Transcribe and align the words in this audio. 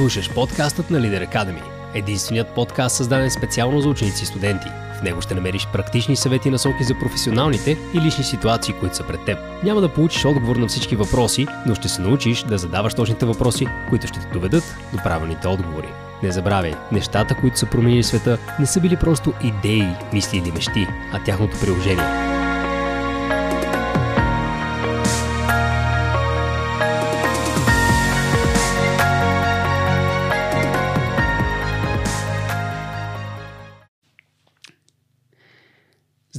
Слушаш 0.00 0.30
подкастът 0.30 0.90
на 0.90 1.00
Лидер 1.00 1.26
Academy. 1.26 1.62
Единственият 1.94 2.54
подкаст 2.54 2.96
създаден 2.96 3.30
специално 3.30 3.80
за 3.80 3.88
ученици 3.88 4.22
и 4.22 4.26
студенти. 4.26 4.66
В 5.00 5.02
него 5.02 5.20
ще 5.20 5.34
намериш 5.34 5.66
практични 5.72 6.16
съвети 6.16 6.48
и 6.48 6.50
насоки 6.50 6.84
за 6.84 6.98
професионалните 6.98 7.78
и 7.94 8.00
лични 8.00 8.24
ситуации, 8.24 8.74
които 8.74 8.96
са 8.96 9.06
пред 9.06 9.24
теб. 9.24 9.38
Няма 9.64 9.80
да 9.80 9.88
получиш 9.88 10.24
отговор 10.24 10.56
на 10.56 10.68
всички 10.68 10.96
въпроси, 10.96 11.46
но 11.66 11.74
ще 11.74 11.88
се 11.88 12.02
научиш 12.02 12.42
да 12.42 12.58
задаваш 12.58 12.94
точните 12.94 13.26
въпроси, 13.26 13.66
които 13.88 14.06
ще 14.06 14.20
те 14.20 14.26
доведат 14.32 14.76
до 14.92 14.98
правилните 15.02 15.48
отговори. 15.48 15.88
Не 16.22 16.32
забравяй, 16.32 16.74
нещата, 16.92 17.34
които 17.34 17.58
са 17.58 17.66
променили 17.66 18.02
света, 18.02 18.38
не 18.60 18.66
са 18.66 18.80
били 18.80 18.96
просто 18.96 19.32
идеи, 19.44 19.88
мисли 20.12 20.38
или 20.38 20.52
мечти, 20.52 20.86
а 21.12 21.24
тяхното 21.24 21.60
приложение. 21.60 22.29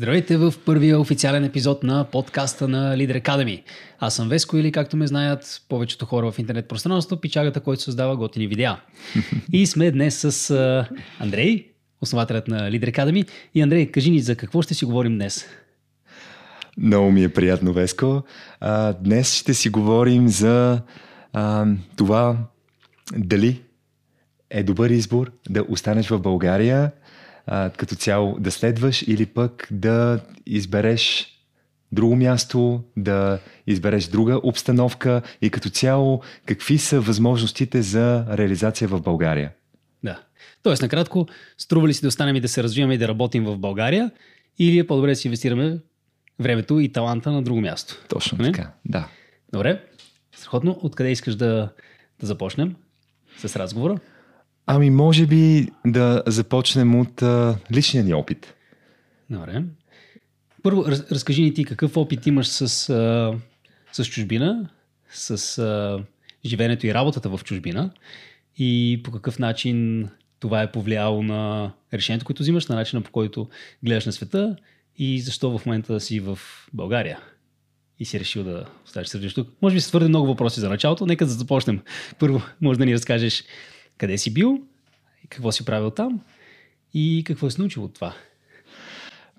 Здравейте 0.02 0.38
в 0.38 0.54
първия 0.66 1.00
официален 1.00 1.44
епизод 1.44 1.84
на 1.84 2.04
подкаста 2.04 2.68
на 2.68 2.98
Leader 2.98 3.22
Academy. 3.22 3.64
Аз 4.00 4.16
съм 4.16 4.30
Веско 4.30 4.58
или 4.58 4.72
както 4.72 4.98
ме 4.98 5.08
знаят 5.08 5.62
повечето 5.70 6.06
хора 6.06 6.32
в 6.32 6.40
интернет 6.40 6.68
пространството, 6.68 7.22
пичагата, 7.22 7.60
който 7.60 7.82
създава 7.82 8.18
готини 8.18 8.48
видеа. 8.48 8.78
И 9.54 9.68
сме 9.68 9.92
днес 9.92 10.26
с 10.32 10.86
Андрей, 11.20 11.68
основателят 12.02 12.48
на 12.48 12.72
Leader 12.72 12.96
Academy. 12.96 13.30
И 13.56 13.62
Андрей, 13.62 13.92
кажи 13.92 14.12
ни 14.12 14.20
за 14.20 14.36
какво 14.36 14.62
ще 14.62 14.74
си 14.74 14.86
говорим 14.86 15.16
днес? 15.16 15.46
Много 16.78 17.12
ми 17.12 17.24
е 17.24 17.34
приятно, 17.34 17.74
Веско. 17.74 18.24
А, 18.60 18.94
днес 18.94 19.36
ще 19.36 19.54
си 19.54 19.70
говорим 19.70 20.28
за 20.28 20.82
а, 21.34 21.66
това 21.96 22.38
дали 23.18 23.62
е 24.50 24.64
добър 24.64 24.90
избор 24.90 25.32
да 25.50 25.64
останеш 25.70 26.08
в 26.08 26.20
България 26.20 26.92
а, 27.46 27.70
като 27.70 27.96
цяло 27.96 28.38
да 28.40 28.52
следваш 28.52 29.02
или 29.02 29.26
пък 29.26 29.68
да 29.72 30.20
избереш 30.46 31.28
друго 31.92 32.16
място, 32.16 32.84
да 32.98 33.40
избереш 33.68 34.08
друга 34.08 34.40
обстановка 34.44 35.22
и 35.42 35.50
като 35.50 35.70
цяло 35.70 36.22
какви 36.46 36.78
са 36.78 37.02
възможностите 37.02 37.82
за 37.82 38.26
реализация 38.30 38.88
в 38.88 39.02
България? 39.02 39.52
Да. 40.04 40.20
Тоест, 40.64 40.82
накратко, 40.82 41.28
струва 41.58 41.88
ли 41.88 41.94
си 41.94 42.02
да 42.02 42.08
останем 42.08 42.36
и 42.36 42.42
да 42.42 42.48
се 42.48 42.64
развиваме 42.64 42.94
и 42.94 42.98
да 42.98 43.08
работим 43.08 43.44
в 43.46 43.58
България 43.58 44.12
или 44.60 44.80
е 44.80 44.88
по-добре 44.88 45.10
да 45.10 45.16
си 45.16 45.28
инвестираме 45.28 45.80
времето 46.40 46.80
и 46.80 46.92
таланта 46.92 47.32
на 47.32 47.42
друго 47.42 47.62
място? 47.62 48.06
Точно 48.10 48.38
Не? 48.38 48.52
така, 48.52 48.72
да. 48.86 49.08
Добре. 49.54 49.84
Страхотно. 50.36 50.80
Откъде 50.82 51.12
искаш 51.12 51.36
да, 51.36 51.70
да 52.20 52.28
започнем 52.28 52.76
с 53.38 53.56
разговора? 53.56 54.00
Ами, 54.66 54.90
може 54.90 55.26
би 55.26 55.68
да 55.86 56.24
започнем 56.28 57.00
от 57.00 57.22
а, 57.22 57.58
личния 57.72 58.04
ни 58.04 58.14
опит. 58.14 58.54
Добре. 59.30 59.64
Първо, 60.64 60.86
раз, 60.88 61.12
разкажи 61.12 61.42
ни 61.42 61.54
ти 61.54 61.66
какъв 61.66 61.98
опит 61.98 62.28
имаш 62.28 62.48
с, 62.48 62.90
а, 62.90 63.34
с 63.92 64.06
чужбина, 64.06 64.70
с 65.12 65.58
а, 65.58 66.04
живеенето 66.46 66.88
и 66.88 66.94
работата 66.94 67.30
в 67.30 67.44
чужбина 67.44 67.92
и 68.58 69.02
по 69.04 69.12
какъв 69.12 69.40
начин 69.40 70.08
това 70.40 70.62
е 70.62 70.72
повлияло 70.72 71.24
на 71.24 71.72
решението, 71.94 72.26
което 72.26 72.44
взимаш, 72.44 72.68
на 72.68 72.76
начина 72.76 73.02
по 73.02 73.12
който 73.12 73.50
гледаш 73.84 74.06
на 74.06 74.12
света 74.12 74.56
и 74.98 75.20
защо 75.22 75.58
в 75.58 75.66
момента 75.66 76.00
си 76.00 76.20
в 76.20 76.40
България 76.74 77.20
и 78.00 78.06
си 78.06 78.20
решил 78.20 78.44
да 78.44 78.66
оставиш 78.86 79.08
сърдиш 79.08 79.34
тук. 79.34 79.50
Може 79.62 79.76
би 79.76 79.82
са 79.82 79.90
твърде 79.90 80.08
много 80.08 80.28
въпроси 80.28 80.60
за 80.60 80.70
началото. 80.70 81.06
Нека 81.06 81.26
да 81.26 81.32
започнем. 81.32 81.82
Първо, 82.20 82.42
може 82.62 82.80
да 82.80 82.86
ни 82.86 82.94
разкажеш 82.94 83.44
къде 84.02 84.18
си 84.18 84.34
бил, 84.34 84.60
какво 85.30 85.52
си 85.52 85.66
правил 85.66 85.90
там 85.92 86.20
и 86.94 87.24
какво 87.26 87.48
е 87.48 87.50
научил 87.58 87.84
от 87.84 87.94
това. 87.94 88.14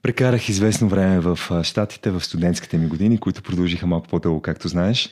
Прекарах 0.03 0.49
известно 0.49 0.89
време 0.89 1.21
в 1.21 1.39
Штатите, 1.65 2.11
в 2.11 2.25
студентските 2.25 2.79
ми 2.79 2.87
години, 2.87 3.19
които 3.19 3.43
продължиха 3.43 3.87
малко 3.87 4.09
по-дълго, 4.09 4.43
както 4.43 4.69
знаеш, 4.69 5.09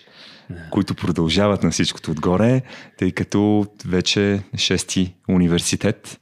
yeah. 0.53 0.71
които 0.71 0.95
продължават 0.95 1.63
на 1.63 1.71
всичкото 1.71 2.11
отгоре, 2.11 2.63
тъй 2.99 3.13
като 3.13 3.67
вече 3.87 4.43
шести 4.57 5.15
университет 5.29 6.21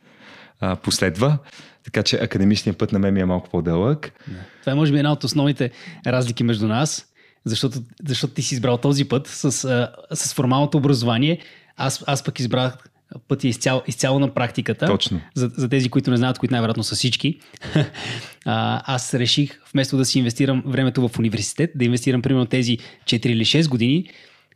а, 0.60 0.76
последва. 0.76 1.38
Така 1.84 2.02
че 2.02 2.16
академичният 2.16 2.78
път 2.78 2.92
на 2.92 2.98
мен 2.98 3.14
ми 3.14 3.20
е 3.20 3.24
малко 3.24 3.50
по-дълъг. 3.50 4.06
Yeah. 4.06 4.34
Това 4.60 4.72
е 4.72 4.74
може 4.74 4.92
би 4.92 4.98
една 4.98 5.12
от 5.12 5.24
основните 5.24 5.70
разлики 6.06 6.44
между 6.44 6.66
нас, 6.66 7.06
защото, 7.44 7.78
защото 8.06 8.34
ти 8.34 8.42
си 8.42 8.54
избрал 8.54 8.76
този 8.76 9.04
път 9.04 9.26
с, 9.26 9.52
с 10.14 10.34
формалното 10.34 10.78
образование. 10.78 11.40
Аз, 11.76 12.04
аз 12.06 12.24
пък 12.24 12.40
избрах 12.40 12.78
пъти 13.28 13.46
е 13.46 13.50
изцяло, 13.50 13.82
изцяло 13.86 14.18
на 14.18 14.34
практиката. 14.34 14.86
Точно. 14.86 15.20
За, 15.34 15.50
за 15.56 15.68
тези, 15.68 15.88
които 15.88 16.10
не 16.10 16.16
знаят, 16.16 16.38
които 16.38 16.52
най-вероятно 16.54 16.84
са 16.84 16.94
всички. 16.94 17.38
а, 18.44 18.82
аз 18.94 19.14
реших, 19.14 19.60
вместо 19.72 19.96
да 19.96 20.04
си 20.04 20.18
инвестирам 20.18 20.62
времето 20.66 21.08
в 21.08 21.18
университет, 21.18 21.70
да 21.74 21.84
инвестирам 21.84 22.22
примерно 22.22 22.46
тези 22.46 22.78
4 23.04 23.26
или 23.26 23.44
6 23.44 23.68
години 23.68 24.10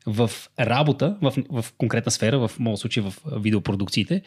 в 0.07 0.31
работа, 0.61 1.17
в, 1.23 1.35
в 1.51 1.65
конкретна 1.79 2.13
сфера, 2.13 2.49
в 2.49 2.51
моят 2.59 2.81
случай 2.81 3.03
в 3.03 3.15
видеопродукциите. 3.33 4.23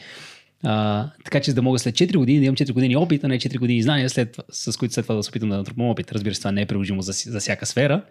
А, 0.64 1.08
така 1.24 1.40
че 1.40 1.52
за 1.52 1.56
да 1.56 1.62
мога 1.62 1.80
след 1.80 1.96
4 1.96 2.18
години 2.18 2.40
да 2.40 2.46
имам 2.46 2.56
4 2.56 2.72
години 2.72 2.96
опит, 2.96 3.24
а 3.24 3.28
не 3.28 3.40
4 3.40 3.60
години 3.60 3.82
знания, 3.82 4.10
след, 4.10 4.38
с 4.50 4.78
които 4.78 4.94
след 4.94 5.06
това 5.06 5.16
да 5.16 5.24
се 5.24 5.30
опитам 5.30 5.50
да 5.50 5.58
натрупам 5.58 5.90
опит. 5.90 6.12
Разбира 6.12 6.36
се, 6.36 6.42
това 6.42 6.52
не 6.52 6.62
е 6.62 6.66
приложимо 6.66 7.02
за, 7.02 7.12
за 7.12 7.40
всяка 7.40 7.66
сфера 7.66 8.02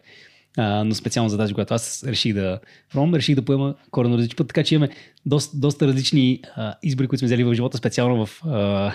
а, 0.56 0.84
но 0.84 0.94
специално 0.94 1.28
за 1.28 1.38
тази, 1.38 1.54
когато 1.54 1.75
аз 1.75 2.04
реших 2.06 2.34
да 2.34 2.60
пробвам, 2.92 3.15
реших 3.15 3.34
да 3.34 3.42
поема 3.42 3.75
коренно 3.91 4.16
различен 4.16 4.37
път, 4.37 4.48
така 4.48 4.65
че 4.65 4.75
имаме 4.75 4.94
доста, 5.26 5.56
доста 5.56 5.87
различни 5.87 6.41
а, 6.56 6.75
избори, 6.82 7.09
които 7.09 7.19
сме 7.19 7.26
взели 7.26 7.44
в 7.44 7.54
живота, 7.54 7.78
специално 7.78 8.26
в, 8.26 8.42
а, 8.47 8.92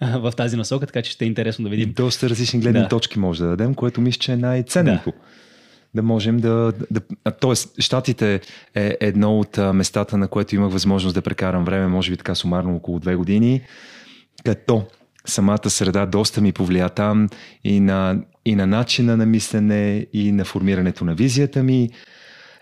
в 0.18 0.32
тази 0.36 0.56
насока, 0.56 0.86
така 0.86 1.02
че 1.02 1.10
ще 1.10 1.24
е 1.24 1.28
интересно 1.28 1.62
да 1.62 1.70
видим. 1.70 1.88
И 1.88 1.92
доста 1.92 2.28
различни 2.28 2.60
гледни 2.60 2.80
да. 2.80 2.88
точки 2.88 3.18
може 3.18 3.42
да 3.42 3.48
дадем, 3.48 3.74
което 3.74 4.00
мисля, 4.00 4.18
че 4.18 4.32
е 4.32 4.36
най-ценното. 4.36 5.10
Да 5.10 5.16
да 5.94 6.02
можем 6.02 6.36
да... 6.36 6.72
да 6.90 7.00
тоест, 7.40 7.82
Штатите 7.82 8.40
е 8.74 8.96
едно 9.00 9.38
от 9.38 9.56
местата, 9.56 10.16
на 10.16 10.28
което 10.28 10.54
имах 10.54 10.72
възможност 10.72 11.14
да 11.14 11.22
прекарам 11.22 11.64
време, 11.64 11.86
може 11.86 12.10
би 12.10 12.16
така 12.16 12.34
сумарно 12.34 12.76
около 12.76 12.98
две 12.98 13.14
години, 13.14 13.62
като 14.44 14.84
самата 15.26 15.70
среда 15.70 16.06
доста 16.06 16.40
ми 16.40 16.52
повлия 16.52 16.88
там 16.88 17.28
и 17.64 17.80
на 17.80 18.20
и 18.44 18.54
на 18.54 18.66
начина 18.66 19.16
на 19.16 19.26
мислене, 19.26 20.06
и 20.12 20.32
на 20.32 20.44
формирането 20.44 21.04
на 21.04 21.14
визията 21.14 21.62
ми. 21.62 21.90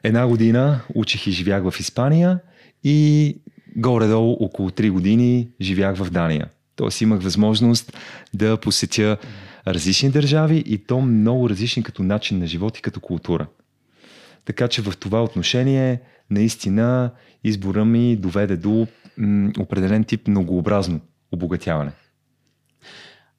Една 0.02 0.26
година 0.26 0.80
учих 0.94 1.26
и 1.26 1.30
живях 1.30 1.70
в 1.70 1.80
Испания 1.80 2.38
и 2.84 3.36
горе-долу 3.76 4.36
около 4.40 4.70
3 4.70 4.90
години 4.90 5.48
живях 5.60 5.96
в 5.96 6.10
Дания. 6.10 6.48
Тоест 6.76 7.00
имах 7.00 7.22
възможност 7.22 7.98
да 8.34 8.56
посетя 8.56 9.16
различни 9.66 10.10
държави 10.10 10.64
и 10.66 10.78
то 10.78 11.00
много 11.00 11.50
различни 11.50 11.82
като 11.82 12.02
начин 12.02 12.38
на 12.38 12.46
живот 12.46 12.78
и 12.78 12.82
като 12.82 13.00
култура. 13.00 13.46
Така 14.44 14.68
че 14.68 14.82
в 14.82 14.96
това 14.96 15.24
отношение 15.24 16.00
наистина 16.30 17.10
избора 17.44 17.84
ми 17.84 18.16
доведе 18.16 18.56
до 18.56 18.86
м- 19.16 19.52
определен 19.58 20.04
тип 20.04 20.28
многообразно 20.28 21.00
обогатяване. 21.32 21.92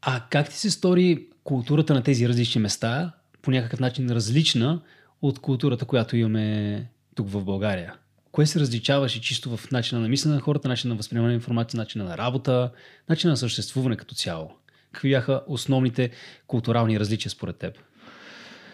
А 0.02 0.22
как 0.30 0.50
ти 0.50 0.56
се 0.58 0.72
стори 0.72 1.28
културата 1.44 1.94
на 1.94 2.04
тези 2.04 2.30
различни 2.30 2.62
места 2.62 3.12
по 3.42 3.52
някакъв 3.52 3.80
начин 3.80 4.10
различна 4.10 4.82
от 5.22 5.40
културата, 5.40 5.86
която 5.86 6.18
имаме 6.18 6.86
тук 7.16 7.30
в 7.30 7.44
България? 7.44 7.94
Кое 8.32 8.46
се 8.46 8.60
различаваше 8.60 9.22
чисто 9.22 9.58
в 9.58 9.72
начина 9.72 10.02
на 10.02 10.10
мислене 10.10 10.36
на 10.36 10.42
хората, 10.42 10.68
начина 10.68 10.94
на 10.94 10.98
възприемане 10.98 11.30
на 11.30 11.36
информация, 11.36 11.78
начина 11.78 12.04
на 12.04 12.18
работа, 12.18 12.72
начина 13.10 13.32
на 13.32 13.38
съществуване 13.38 13.96
като 13.96 14.16
цяло? 14.16 14.52
Какви 14.92 15.10
бяха 15.10 15.42
основните 15.48 16.10
културални 16.48 17.00
различия 17.00 17.32
според 17.32 17.56
теб? 17.56 17.78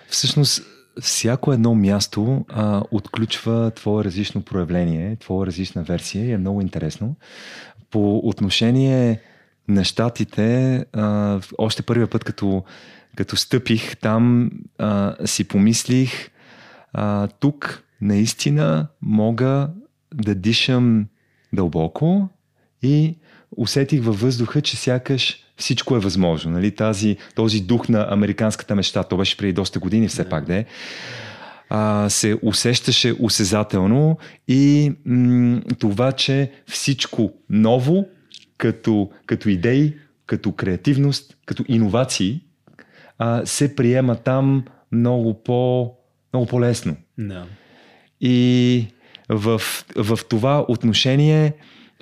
Всъщност, 0.09 0.63
всяко 1.01 1.53
едно 1.53 1.75
място 1.75 2.45
а, 2.49 2.83
отключва 2.91 3.71
твое 3.71 4.03
различно 4.03 4.41
проявление, 4.41 5.15
твоя 5.15 5.47
различна 5.47 5.83
версия 5.83 6.25
и 6.25 6.31
е 6.31 6.37
много 6.37 6.61
интересно. 6.61 7.15
По 7.89 8.17
отношение 8.17 9.19
на 9.67 9.83
щатите, 9.83 10.77
а, 10.93 11.39
още 11.57 11.81
първия 11.81 12.07
път, 12.07 12.23
като, 12.23 12.63
като 13.15 13.35
стъпих 13.35 13.97
там, 13.97 14.51
а, 14.77 15.15
си 15.25 15.43
помислих, 15.43 16.29
а, 16.93 17.27
тук 17.27 17.83
наистина 18.01 18.87
мога 19.01 19.69
да 20.13 20.35
дишам 20.35 21.05
дълбоко 21.53 22.29
и 22.81 23.15
усетих 23.57 24.03
във 24.03 24.21
въздуха, 24.21 24.61
че 24.61 24.77
сякаш 24.77 25.39
всичко 25.57 25.95
е 25.95 25.99
възможно. 25.99 26.51
Нали? 26.51 26.75
Тази, 26.75 27.17
този 27.35 27.61
дух 27.61 27.89
на 27.89 28.07
американската 28.09 28.75
мечта, 28.75 29.03
то 29.03 29.17
беше 29.17 29.37
преди 29.37 29.53
доста 29.53 29.79
години 29.79 30.07
все 30.07 30.29
пак, 30.29 30.45
да 30.45 30.55
е, 30.55 30.65
се 32.09 32.37
усещаше 32.41 33.15
осезателно 33.19 34.17
и 34.47 34.93
м- 35.05 35.61
това, 35.79 36.11
че 36.11 36.51
всичко 36.67 37.33
ново 37.49 38.05
като, 38.57 39.11
като 39.25 39.49
идеи, 39.49 39.93
като 40.25 40.51
креативност, 40.51 41.37
като 41.45 41.63
иновации, 41.67 42.41
а, 43.17 43.45
се 43.45 43.75
приема 43.75 44.15
там 44.15 44.65
много, 44.91 45.43
по, 45.43 45.93
много 46.33 46.47
по-лесно. 46.47 46.95
No. 47.19 47.43
И 48.21 48.87
в, 49.29 49.61
в 49.95 50.19
това 50.29 50.65
отношение 50.67 51.53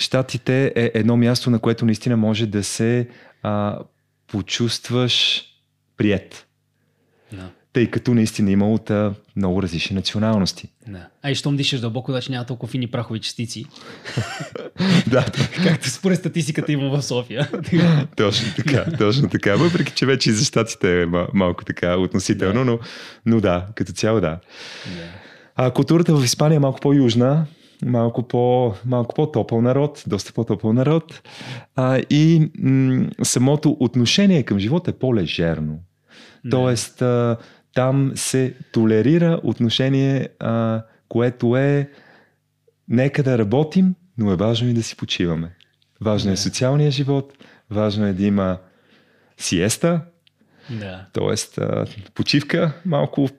Штатите 0.02 0.74
е 0.76 0.92
едно 0.94 1.18
място, 1.18 1.50
на 1.50 1.60
което 1.60 1.86
наистина 1.86 2.18
може 2.18 2.46
да 2.46 2.64
се 2.64 3.08
а, 3.44 3.80
почувстваш 4.28 5.46
прият. 5.98 6.48
Да. 7.32 7.50
Тъй 7.74 7.92
като 7.92 8.14
наистина 8.14 8.52
има 8.52 8.72
от 8.72 8.90
а, 8.90 9.14
много 9.36 9.64
различни 9.64 9.96
националности. 9.96 10.70
Да. 10.88 11.08
А 11.24 11.32
и 11.32 11.36
щом 11.36 11.58
дишаш 11.58 11.80
дълбоко, 11.80 12.12
значи 12.12 12.32
няма 12.32 12.46
толкова 12.46 12.72
фини 12.72 12.88
прахови 12.88 13.20
частици, 13.20 13.66
да, 15.08 15.26
както 15.64 15.90
според 15.90 16.20
статистиката 16.20 16.72
има 16.72 16.90
в 16.90 17.02
София. 17.02 17.50
точно 18.18 18.48
така, 18.56 18.86
точно 18.98 19.30
така. 19.30 19.56
Въпреки, 19.56 19.94
че 19.94 20.06
вече 20.06 20.30
и 20.30 20.34
за 20.34 20.46
щатите 20.46 21.02
е 21.02 21.06
ма- 21.06 21.28
малко 21.34 21.66
така 21.66 21.98
относително, 21.98 22.66
но, 22.66 22.80
но 23.26 23.42
да, 23.42 23.68
като 23.76 23.92
цяло 23.92 24.22
да. 24.22 24.40
А 25.56 25.72
културата 25.72 26.16
в 26.16 26.24
Испания 26.24 26.56
е 26.56 26.60
малко 26.60 26.80
по-южна, 26.80 27.46
малко, 27.86 28.28
по, 28.28 28.74
малко 28.86 29.16
по-топъл 29.16 29.62
народ, 29.62 30.04
доста 30.08 30.34
по-топъл 30.34 30.74
народ. 30.74 31.22
А, 31.76 32.02
и 32.10 32.52
м- 32.60 33.06
самото 33.24 33.78
отношение 33.80 34.44
към 34.44 34.60
живота 34.60 34.92
е 34.92 34.94
по-лежерно. 34.94 35.80
Тоест, 36.50 37.02
а, 37.02 37.38
там 37.74 38.12
се 38.16 38.54
толерира 38.72 39.40
отношение, 39.44 40.28
а, 40.40 40.84
което 41.10 41.58
е 41.58 41.90
нека 42.88 43.24
да 43.24 43.38
работим, 43.38 43.96
но 44.18 44.32
е 44.32 44.36
важно 44.36 44.70
и 44.70 44.74
да 44.74 44.84
си 44.84 44.96
почиваме. 44.96 45.56
Важно 46.02 46.32
е 46.32 46.34
Да. 46.34 46.38
социалния 46.38 46.92
живот, 46.92 47.34
важно 47.70 48.06
е 48.06 48.14
да 48.14 48.24
има 48.24 48.58
сиеста, 49.38 50.02
Да. 50.70 51.06
т.е. 51.14 51.36
почивка 52.14 52.72
малко 52.86 53.30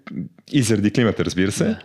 и 0.52 0.62
заради 0.62 0.90
климата, 0.90 1.24
разбира 1.24 1.52
се. 1.52 1.64
Да. 1.64 1.78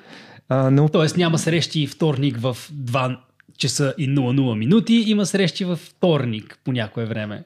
А, 0.49 0.71
но 0.71 0.89
Тоест 0.89 1.17
няма 1.17 1.38
срещи 1.38 1.88
вторник 1.88 2.38
в 2.39 2.57
2 2.73 3.17
часа 3.57 3.94
и 3.97 4.09
00 4.09 4.55
минути, 4.55 4.94
има 5.07 5.25
срещи 5.25 5.65
във 5.65 5.79
вторник 5.79 6.59
по 6.63 6.71
някое 6.71 7.05
време. 7.05 7.44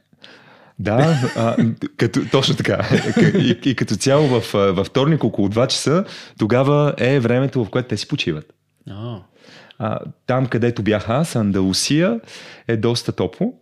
Да, 0.82 1.32
а, 1.36 1.56
като, 1.98 2.22
точно 2.32 2.56
така. 2.56 2.90
И, 3.40 3.60
и 3.66 3.76
като 3.76 3.96
цяло 3.96 4.28
в, 4.28 4.54
във 4.54 4.88
вторник 4.88 5.24
около 5.24 5.50
2 5.50 5.68
часа, 5.68 6.06
тогава 6.40 6.94
е 6.98 7.20
времето, 7.20 7.66
в 7.66 7.70
което 7.70 7.88
те 7.88 7.98
си 7.98 8.08
почиват. 8.08 8.54
О, 8.90 9.18
А, 9.80 10.00
там, 10.28 10.46
където 10.46 10.84
бях 10.84 11.10
аз, 11.10 11.36
Андалусия, 11.36 12.20
е 12.68 12.78
доста 12.78 13.12
топло. 13.12 13.54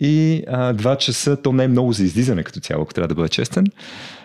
И 0.00 0.44
а, 0.48 0.74
2 0.74 0.96
часа, 0.98 1.42
то 1.42 1.52
не 1.52 1.64
е 1.64 1.68
много 1.68 1.92
за 1.92 2.04
излизане 2.04 2.42
като 2.42 2.60
цяло, 2.60 2.82
ако 2.82 2.94
трябва 2.94 3.08
да 3.08 3.14
бъда 3.14 3.28
честен. 3.28 3.66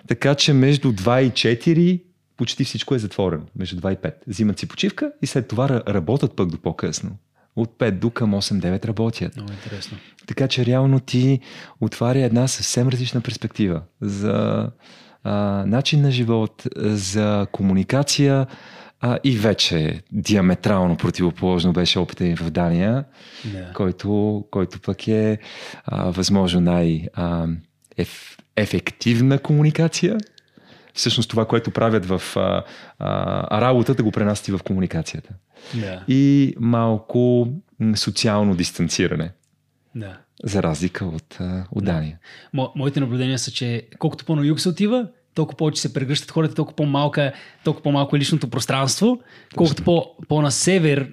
Така 0.08 0.36
че 0.36 0.54
между 0.54 0.92
2 0.94 1.22
и 1.22 1.32
4 1.32 2.02
почти 2.38 2.64
всичко 2.64 2.96
е 2.96 3.00
затворено. 3.00 3.44
Между 3.56 3.76
2 3.82 3.94
и 3.94 3.98
5. 3.98 4.14
Взимат 4.28 4.60
си 4.60 4.68
почивка 4.68 5.12
и 5.22 5.28
след 5.28 5.48
това 5.48 5.70
ра- 5.70 5.88
работят 5.88 6.36
пък 6.36 6.50
до 6.50 6.58
по-късно. 6.58 7.12
От 7.56 7.78
5 7.80 7.92
до 7.92 8.10
към 8.10 8.32
8-9 8.32 8.86
работят. 8.88 9.36
много 9.36 9.52
интересно. 9.52 9.98
Така 10.28 10.48
че 10.48 10.66
реално 10.66 11.00
ти 11.00 11.40
отваря 11.82 12.20
една 12.20 12.48
съвсем 12.48 12.88
различна 12.88 13.22
перспектива 13.22 13.82
за 14.02 14.70
а, 15.24 15.32
начин 15.68 16.02
на 16.02 16.12
живот, 16.12 16.64
за 16.78 17.48
комуникация 17.52 18.48
а, 19.02 19.18
и 19.24 19.38
вече 19.38 20.02
диаметрално 20.12 20.98
противоположно 20.98 21.74
беше 21.74 22.00
опита 22.00 22.24
ми 22.24 22.36
в 22.36 22.52
Дания, 22.52 23.04
Да. 23.46 23.74
който, 23.74 24.44
който 24.52 24.80
пък 24.82 25.08
е 25.08 25.38
а, 25.86 26.04
възможно 26.12 26.62
най- 26.62 27.08
а, 27.14 27.48
еф, 27.98 28.38
ефективна 28.56 29.40
комуникация. 29.40 30.18
Всъщност 30.94 31.30
това, 31.30 31.46
което 31.46 31.72
правят 31.72 32.06
в 32.06 32.22
а, 32.36 32.64
а, 33.00 33.62
работата, 33.62 34.04
го 34.04 34.12
пренасти 34.12 34.52
в 34.52 34.60
комуникацията. 34.64 35.34
Да. 35.76 36.04
И 36.08 36.56
малко 36.60 37.48
социално 37.96 38.56
дистанциране 38.56 39.32
да. 39.96 40.18
за 40.44 40.64
разлика 40.64 41.06
от, 41.06 41.38
от 41.72 41.84
Дания. 41.84 42.20
Мо, 42.54 42.72
моите 42.76 43.00
наблюдения 43.00 43.40
са, 43.40 43.52
че 43.52 43.88
колкото 44.00 44.26
по-на 44.26 44.46
юг 44.46 44.60
се 44.60 44.70
отива, 44.70 45.08
толкова 45.36 45.58
повече 45.58 45.82
се 45.82 45.94
прегръщат 45.94 46.32
хората, 46.32 46.56
толкова 46.56 46.76
по-малко 46.76 47.20
е, 47.20 47.34
толкова 47.64 47.84
по-малко 47.84 48.16
е 48.16 48.20
личното 48.20 48.50
пространство, 48.50 49.22
колкото 49.56 49.84
по, 49.84 50.16
по-на 50.28 50.52
север 50.52 51.12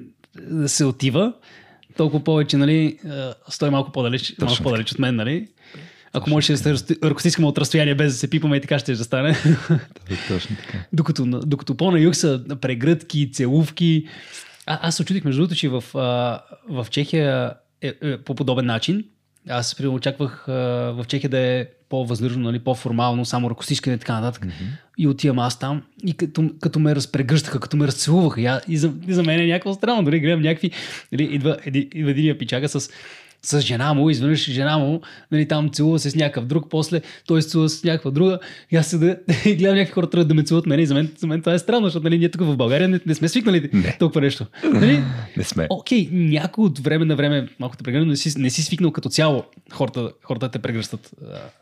е, 0.65 0.69
се 0.69 0.85
отива, 0.85 1.33
толкова 1.97 2.25
повече, 2.25 2.57
нали, 2.57 2.85
е, 2.85 2.99
стой 3.49 3.71
малко 3.71 3.93
по-далеч, 3.93 4.35
малко 4.41 4.63
по-далеч 4.63 4.93
от 4.93 4.99
мен, 4.99 5.17
нали. 5.17 5.49
Ако 6.13 6.31
можеш 6.31 6.61
да 6.61 6.79
се 6.79 6.97
ръкостискаме 7.05 7.49
от 7.49 7.59
разстояние 7.59 7.95
без 7.95 8.13
да 8.13 8.19
се 8.19 8.31
пипаме 8.31 8.57
и 8.57 8.61
така 8.61 8.79
ще 8.79 8.95
да 8.95 9.05
стане. 9.05 9.37
Точно 10.29 10.57
така. 10.57 10.79
докато, 10.93 11.25
докато 11.27 11.77
по-на 11.77 12.01
юг 12.01 12.17
са 12.17 12.45
прегръдки, 12.61 13.33
целувки. 13.33 14.07
А, 14.67 14.89
аз 14.89 14.97
се 14.97 15.03
очудих, 15.03 15.25
между 15.25 15.41
другото, 15.41 15.59
че 15.59 15.69
в, 15.69 15.85
а, 15.95 16.41
в 16.69 16.87
Чехия 16.91 17.55
е, 17.83 17.93
е 18.03 18.19
по 18.19 18.35
подобен 18.35 18.67
начин. 18.67 19.05
Аз 19.49 19.75
примерно 19.75 19.95
очаквах 19.95 20.49
а, 20.49 20.53
в 20.93 21.05
Чехия 21.09 21.31
да 21.31 21.39
е 21.39 21.67
по-въздържано, 21.89 22.45
нали, 22.45 22.59
по-формално, 22.59 23.25
само 23.25 23.51
ръкостискане 23.51 23.97
и 23.97 23.99
така 23.99 24.21
нататък. 24.21 24.47
Mm-hmm. 24.47 24.79
И 24.99 25.09
отивам 25.09 25.39
аз 25.39 25.59
там 25.59 25.83
и 26.05 26.13
като, 26.13 26.51
като 26.61 26.79
ме 26.79 26.95
разпрегръщаха, 26.95 27.61
като 27.61 27.77
ме 27.77 27.87
разцелуваха. 27.87 28.61
И, 28.69 28.77
за, 28.77 28.93
и 29.09 29.13
за 29.13 29.23
мен 29.23 29.41
е 29.41 29.47
някакво 29.47 29.75
странно. 29.75 30.05
Дори 30.05 30.21
гледам 30.21 30.41
някакви... 30.41 30.71
Нали, 31.13 31.25
идва, 31.25 31.57
еди, 31.65 31.89
идва 31.95 32.11
един 32.11 32.39
пичага 32.39 32.69
с 32.69 32.91
с 33.43 33.61
жена 33.61 33.95
му, 33.95 34.11
изведнъж 34.11 34.51
жена 34.51 34.79
му, 34.79 35.01
нали, 35.33 35.49
там 35.49 35.71
целува 35.71 35.99
се 35.99 36.11
с 36.11 36.15
някакъв 36.15 36.47
друг, 36.47 36.67
после 36.71 37.01
той 37.27 37.43
се 37.43 37.49
целува 37.49 37.69
с 37.69 37.85
някаква 37.85 38.11
друга. 38.11 38.39
И 38.71 38.77
аз 38.77 38.87
седа 38.87 39.17
и 39.47 39.55
гледам 39.55 39.77
някакви 39.77 39.93
хора 39.93 40.11
тръгват 40.11 40.29
да 40.29 40.35
ме 40.35 40.43
целуват 40.43 40.67
мене. 40.67 40.83
И 40.83 40.87
за 40.87 40.95
мен, 40.95 41.13
за 41.19 41.27
мен 41.27 41.41
това 41.41 41.55
е 41.55 41.59
странно, 41.59 41.87
защото 41.87 42.05
нали, 42.05 42.19
ние 42.19 42.29
тук 42.29 42.41
в 42.41 42.57
България 42.57 42.89
не, 42.89 43.01
не 43.07 43.15
сме 43.15 43.29
свикнали 43.29 43.71
Не. 43.73 43.97
толкова 43.99 44.21
нещо. 44.21 44.47
Нали? 44.73 45.03
Не 45.37 45.45
сме. 45.45 45.67
Окей, 45.71 46.09
някой 46.13 46.65
от 46.65 46.79
време 46.79 47.05
на 47.05 47.17
време 47.17 47.49
малко 47.59 47.77
те 47.77 47.83
прегръща, 47.85 48.07
не 48.07 48.17
си, 48.17 48.39
не 48.39 48.51
си 48.51 48.63
свикнал 48.63 48.91
като 48.91 49.09
цяло 49.09 49.45
хората, 49.73 50.11
хората 50.25 50.49
те 50.49 50.59
прегръщат 50.59 51.11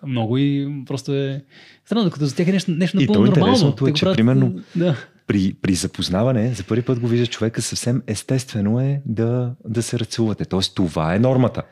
много 0.07 0.39
и 0.39 0.69
просто 0.87 1.15
е 1.15 1.43
странно, 1.87 2.05
докато 2.05 2.27
за 2.27 2.37
тях 2.37 2.49
е 2.49 2.53
нещо, 2.53 2.71
нещо 2.71 3.01
напълно 3.01 3.27
нормално. 3.27 3.53
интересното 3.53 3.87
е, 3.89 3.93
че 3.93 4.01
правят, 4.01 4.17
примерно 4.17 4.61
Да. 4.77 4.97
При, 5.29 5.55
при 5.63 5.75
запознаване, 5.75 6.55
за 6.55 6.65
първи 6.65 6.83
път 6.83 7.01
го 7.01 7.09
вижда 7.09 7.27
човека, 7.27 7.63
съвсем 7.63 8.03
естествено 8.07 8.81
е 8.81 9.01
да, 9.07 9.51
да 9.65 9.83
се 9.83 9.99
ръцувате. 9.99 10.45
Тоест, 10.45 10.75
това 10.75 11.15
е 11.15 11.19
нормата. 11.19 11.63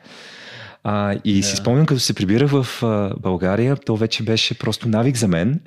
А, 0.83 1.15
и 1.25 1.43
си 1.43 1.51
Да. 1.51 1.57
спомням, 1.57 1.85
като 1.85 1.99
се 1.99 2.13
прибирах 2.13 2.51
в 2.51 2.83
а, 2.83 3.13
България, 3.19 3.75
то 3.75 3.95
вече 3.95 4.23
беше 4.23 4.59
просто 4.59 4.89
навик 4.89 5.17
за 5.17 5.27
мен. 5.27 5.59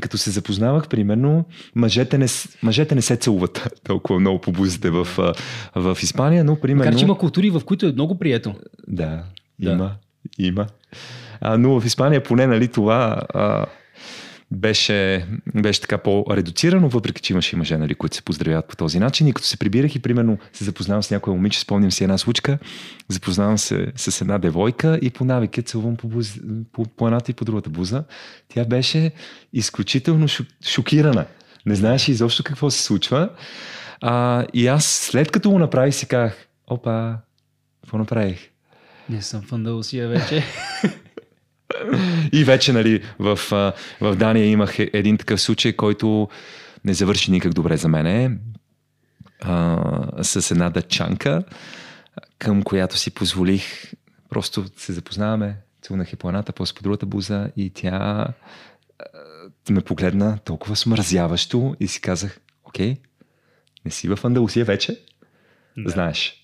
Като 0.00 0.18
се 0.18 0.30
запознавах, 0.30 0.88
примерно, 0.88 1.44
мъжете 1.74 2.18
не, 2.18 2.26
мъжете 2.62 2.94
не 2.94 3.02
се 3.02 3.16
целуват 3.16 3.80
толкова 3.84 4.20
много 4.20 4.40
по 4.40 4.52
бузите 4.52 4.90
в, 4.90 5.08
а, 5.18 5.32
в 5.80 5.98
Испания, 6.02 6.44
но 6.44 6.56
примерно... 6.60 6.84
Макар, 6.88 6.98
че 6.98 7.04
има 7.04 7.18
култури, 7.18 7.50
в 7.50 7.60
които 7.64 7.86
е 7.86 7.92
много 7.92 8.18
прието. 8.18 8.54
Да, 8.88 9.22
Да. 9.58 9.70
има. 9.72 9.92
Има. 10.38 10.66
А, 11.40 11.58
но 11.58 11.80
в 11.80 11.86
Испания 11.86 12.22
поне 12.22 12.46
нали, 12.46 12.68
това 12.68 13.22
а, 13.34 13.66
беше, 14.50 15.26
беше 15.54 15.80
така 15.80 15.98
по-редуцирано, 15.98 16.88
въпреки 16.88 17.22
че 17.22 17.32
имаше 17.32 17.56
и 17.56 17.58
мъже, 17.58 17.78
нали, 17.78 17.94
които 17.94 18.16
се 18.16 18.22
поздравяват 18.22 18.68
по 18.68 18.76
този 18.76 18.98
начин. 18.98 19.26
И 19.26 19.32
като 19.32 19.48
се 19.48 19.56
прибирах 19.56 19.94
и 19.94 19.98
примерно 19.98 20.38
се 20.52 20.64
запознавам 20.64 21.02
с 21.02 21.10
някоя 21.10 21.36
момиче, 21.36 21.60
спомням 21.60 21.92
си 21.92 22.04
една 22.04 22.18
случка, 22.18 22.58
запознавам 23.08 23.58
се 23.58 23.92
с 23.96 24.20
една 24.20 24.38
девойка 24.38 24.98
и 25.02 25.10
по 25.10 25.24
навик 25.24 25.56
я 25.56 25.62
целувам 25.62 25.96
по, 25.96 26.08
буз, 26.08 26.34
по, 26.72 26.84
по 26.84 27.06
едната 27.06 27.30
и 27.30 27.34
по 27.34 27.44
другата 27.44 27.70
буза. 27.70 28.04
Тя 28.48 28.64
беше 28.64 29.12
изключително 29.52 30.26
шокирана. 30.66 31.26
Не 31.66 31.74
знаеше 31.74 32.12
изобщо 32.12 32.44
какво 32.44 32.70
се 32.70 32.82
случва. 32.82 33.30
А, 34.00 34.46
и 34.52 34.66
аз 34.66 34.84
след 34.84 35.30
като 35.30 35.50
го 35.50 35.58
направих 35.58 35.94
си 35.94 36.08
казах, 36.08 36.48
опа, 36.66 37.18
какво 37.82 37.98
направих? 37.98 38.50
Не 39.08 39.22
съм 39.22 39.42
в 39.42 39.52
Андалусия 39.52 40.08
вече. 40.08 40.44
И 42.32 42.44
вече, 42.44 42.72
нали, 42.72 43.02
в, 43.18 43.38
в 44.00 44.16
Дания 44.16 44.46
имах 44.46 44.78
е- 44.78 44.90
един 44.92 45.18
такъв 45.18 45.40
случай, 45.40 45.72
който 45.72 46.28
не 46.84 46.94
завърши 46.94 47.30
никак 47.30 47.52
добре 47.52 47.76
за 47.76 47.88
мене. 47.88 48.38
А, 49.40 49.78
с 50.24 50.50
една 50.50 50.70
дъчанка, 50.70 51.42
към 52.38 52.62
която 52.62 52.96
си 52.96 53.10
позволих 53.10 53.92
просто 54.30 54.64
се 54.76 54.92
запознаваме. 54.92 55.56
Целунах 55.82 56.12
я 56.12 56.16
по 56.16 56.28
едната, 56.28 56.52
после 56.52 56.74
по 56.74 56.82
другата 56.82 57.06
буза 57.06 57.50
и 57.56 57.70
тя 57.70 58.26
ме 59.70 59.80
погледна 59.80 60.38
толкова 60.38 60.76
смързяващо 60.76 61.76
и 61.80 61.88
си 61.88 62.00
казах, 62.00 62.40
окей, 62.64 62.96
не 63.84 63.90
си 63.90 64.08
в 64.08 64.18
Андалусия 64.24 64.64
вече, 64.64 65.00
Да. 65.76 65.90
знаеш. 65.90 66.42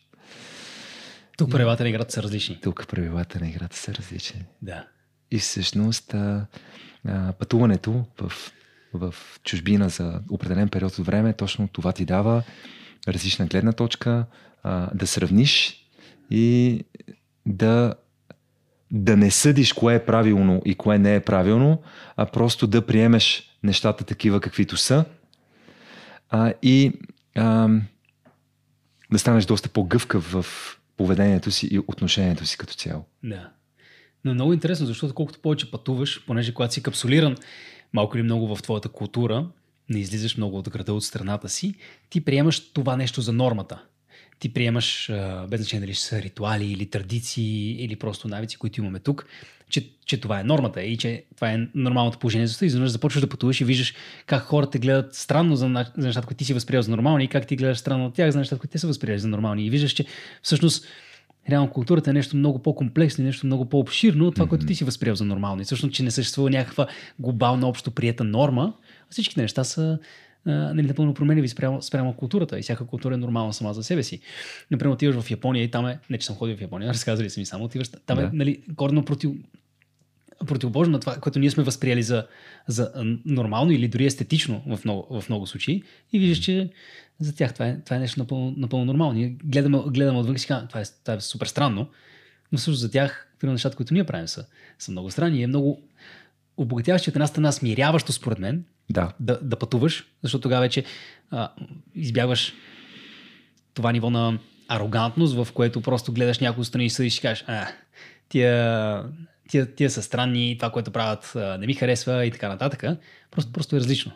Тук 1.39 1.51
правилата 1.51 1.83
на 1.83 1.89
играта 1.89 2.13
са 2.13 2.23
различни. 2.23 2.59
Тук 2.63 2.87
правилата 2.89 3.41
на 3.41 3.49
играта 3.49 3.77
са 3.77 3.95
различни. 3.95 4.45
Да. 4.63 4.87
И 5.33 5.39
всъщност 5.39 6.15
а, 6.15 6.47
а, 7.09 7.33
пътуването 7.33 8.05
в, 8.21 8.33
в 8.95 9.15
чужбина 9.45 9.89
за 9.89 10.21
определен 10.31 10.69
период 10.69 10.99
от 10.99 11.07
време, 11.07 11.33
точно 11.33 11.69
това 11.69 11.93
ти 11.93 12.05
дава 12.05 12.43
различна 13.09 13.47
гледна 13.47 13.73
точка, 13.73 14.27
а, 14.63 14.95
да 14.95 15.07
сравниш 15.07 15.87
и 16.31 16.81
да, 17.47 17.95
да 18.91 19.17
не 19.17 19.31
съдиш 19.31 19.73
кое 19.73 19.95
е 19.95 20.05
правилно 20.05 20.63
и 20.65 20.75
кое 20.75 20.99
не 20.99 21.15
е 21.15 21.21
правилно, 21.21 21.83
а 22.17 22.27
просто 22.27 22.67
да 22.67 22.87
приемеш 22.87 23.57
нещата 23.63 24.05
такива 24.05 24.41
каквито 24.41 24.77
са 24.77 25.05
а, 26.31 26.53
и 26.63 26.93
а, 27.37 27.69
да 29.13 29.19
станеш 29.19 29.45
доста 29.45 29.69
по-гъвкав 29.69 30.33
в 30.33 30.47
поведението 30.97 31.51
си 31.51 31.69
и 31.71 31.79
отношението 31.79 32.47
си 32.47 32.59
като 32.59 32.75
цяло. 32.75 33.05
Да. 33.23 33.51
Но 34.25 34.31
е 34.31 34.35
много 34.35 34.53
интересно, 34.53 34.87
защото 34.87 35.15
колкото 35.15 35.39
повече 35.39 35.71
пътуваш, 35.71 36.25
понеже 36.27 36.55
когато 36.55 36.75
си 36.75 36.83
капсулиран 36.83 37.37
малко 37.93 38.17
или 38.17 38.23
много 38.23 38.57
в 38.57 38.63
твоята 38.63 38.89
култура, 38.89 39.47
не 39.89 40.01
излизаш 40.01 40.37
много 40.37 40.59
от 40.59 40.71
града 40.71 40.95
от 40.95 41.05
страната 41.05 41.49
си, 41.49 41.75
ти 42.11 42.21
приемаш 42.21 42.73
това 42.73 42.97
нещо 42.97 43.21
за 43.21 43.33
нормата. 43.33 43.83
Ти 44.39 44.53
приемаш, 44.53 45.11
без 45.49 45.61
значение 45.61 45.87
дали 45.87 45.95
са 45.95 46.23
ритуали 46.23 46.73
или 46.73 46.87
традиции 46.87 47.85
или 47.85 47.97
просто 47.97 48.29
навици, 48.29 48.57
които 48.57 48.81
имаме 48.81 48.99
тук, 48.99 49.27
че, 49.71 49.91
че 50.07 50.21
това 50.21 50.41
е 50.41 50.45
нормата 50.45 50.83
и 50.83 50.97
че 50.97 51.25
това 51.37 51.53
е 51.53 51.67
нормалното 51.75 52.19
положение 52.19 52.47
за 52.47 52.67
изведнъж 52.67 52.91
започваш 52.91 53.21
да 53.21 53.29
пътуваш 53.29 53.61
и 53.61 53.65
виждаш 53.65 53.95
как 54.27 54.43
хората 54.43 54.79
гледат 54.79 55.15
странно 55.15 55.57
за, 55.57 55.87
за 55.97 56.07
нещата, 56.07 56.27
които 56.27 56.39
ти 56.39 56.45
си 56.45 56.55
възприел 56.55 56.83
за 56.83 56.91
нормални 56.91 57.25
и 57.25 57.29
как 57.29 57.47
ти 57.47 57.57
гледаш 57.57 57.79
странно 57.79 58.07
от 58.07 58.15
тях 58.15 58.31
за 58.31 58.39
нещата, 58.39 58.61
които 58.61 58.73
те 58.73 58.79
са 58.79 58.87
възприели 58.87 59.19
за 59.19 59.29
нормални. 59.29 59.67
И 59.67 59.71
виждаш, 59.71 59.93
че 59.93 60.05
всъщност 60.43 60.87
реално 61.51 61.71
културата 61.71 62.11
е 62.11 62.13
нещо 62.13 62.37
много 62.37 62.59
по-комплексно 62.59 63.23
и 63.23 63.27
нещо 63.27 63.47
много 63.47 63.65
по-обширно 63.65 64.27
от 64.27 64.35
това, 64.35 64.47
mm-hmm. 64.47 64.49
което 64.49 64.67
ти 64.67 64.75
си 64.75 64.85
възприел 64.85 65.15
за 65.15 65.25
нормално. 65.25 65.63
И 65.63 65.65
всъщност, 65.65 65.95
че 65.95 66.03
не 66.03 66.11
съществува 66.11 66.51
някаква 66.51 66.87
глобална 67.19 67.69
общо 67.69 67.91
приета 67.91 68.25
норма, 68.25 68.73
всички 69.11 69.41
неща 69.41 69.65
са 69.65 69.99
нали, 70.47 70.87
напълно 70.87 71.15
променливи 71.15 71.49
спрямо, 71.49 71.83
спрямо 71.83 72.17
културата 72.17 72.59
и 72.59 72.63
всяка 72.63 72.87
култура 72.87 73.15
е 73.15 73.17
нормална 73.17 73.53
сама 73.53 73.75
за 73.75 73.83
себе 73.83 74.03
си. 74.03 74.21
Например, 74.71 74.95
отиваш 74.95 75.21
в 75.21 75.31
Япония 75.31 75.65
и 75.65 75.71
там 75.71 75.87
е, 75.87 75.99
не 76.11 76.19
че 76.19 76.27
съм 76.27 76.37
ходил 76.37 76.57
в 76.57 76.61
Япония, 76.61 76.89
разказали 76.95 77.31
съм 77.31 77.41
ми 77.41 77.47
само, 77.47 77.65
отиваш, 77.65 77.89
там 78.07 78.19
да. 78.19 78.25
е 78.25 78.31
нали, 78.33 78.63
коренно 78.77 79.05
против, 79.05 79.31
противоположно 80.47 80.93
на 80.93 81.01
това, 81.01 81.15
което 81.15 81.39
ние 81.39 81.51
сме 81.51 81.63
възприели 81.63 82.03
за, 82.03 82.27
за 82.69 82.93
нормално 83.25 83.73
или 83.73 83.89
дори 83.89 84.07
естетично 84.07 84.63
в 84.67 84.85
много, 84.85 85.21
в 85.21 85.29
много 85.29 85.47
случаи 85.47 85.83
и 86.13 86.19
виждаш, 86.19 86.39
че 86.39 86.71
за 87.23 87.35
тях 87.35 87.55
това 87.55 87.67
е, 87.67 87.81
това 87.85 87.97
е 87.97 88.01
нещо 88.01 88.21
напълно, 88.21 88.55
напълно 88.57 88.85
нормално. 88.85 89.13
Ние 89.13 89.37
гледаме, 89.45 89.79
гледаме 89.87 90.19
отвън 90.19 90.37
и 90.37 90.39
си 90.39 90.47
казваме, 90.47 90.69
това 90.69 90.81
е, 90.81 90.85
това 91.05 91.15
е 91.15 91.21
супер 91.21 91.47
странно, 91.47 91.89
но 92.53 92.59
също 92.59 92.75
за 92.75 92.91
тях, 92.91 93.29
примерно 93.41 93.55
нещата, 93.55 93.77
които 93.77 93.95
ние 93.95 94.05
правим 94.05 94.29
са, 94.29 94.47
са 94.79 94.91
много 94.91 95.11
странни 95.11 95.39
и 95.39 95.43
е 95.43 95.47
много 95.47 95.83
обогатяващо 96.57 97.11
от 97.11 97.17
една 97.17 97.27
страна 97.27 97.53
смиряващо 97.53 98.13
според 98.13 98.39
мен 98.39 98.65
да. 98.91 99.13
Да, 99.21 99.39
да 99.43 99.57
пътуваш, 99.57 100.07
защото 100.23 100.43
тогава 100.43 100.61
вече 100.61 100.85
а, 101.31 101.53
избягваш 101.95 102.53
това 103.75 103.93
ниво 103.93 104.11
на 104.11 104.39
арогантност, 104.69 105.35
в 105.35 105.49
което 105.53 105.81
просто 105.81 106.13
гледаш 106.13 106.39
някои 106.39 106.65
страни 106.65 106.85
и 106.85 106.91
съдиш 106.91 107.19
и 107.19 107.21
кажеш, 107.21 107.45
а, 107.47 107.67
тия, 108.29 109.03
тия, 109.49 109.75
тия 109.75 109.91
са 109.91 110.03
странни, 110.03 110.57
това, 110.59 110.71
което 110.71 110.91
правят, 110.91 111.33
не 111.35 111.67
ми 111.67 111.75
харесва 111.75 112.27
и 112.27 112.31
така 112.31 112.49
нататък. 112.49 112.85
Просто, 113.31 113.53
просто 113.53 113.77
е 113.77 113.79
различно. 113.79 114.13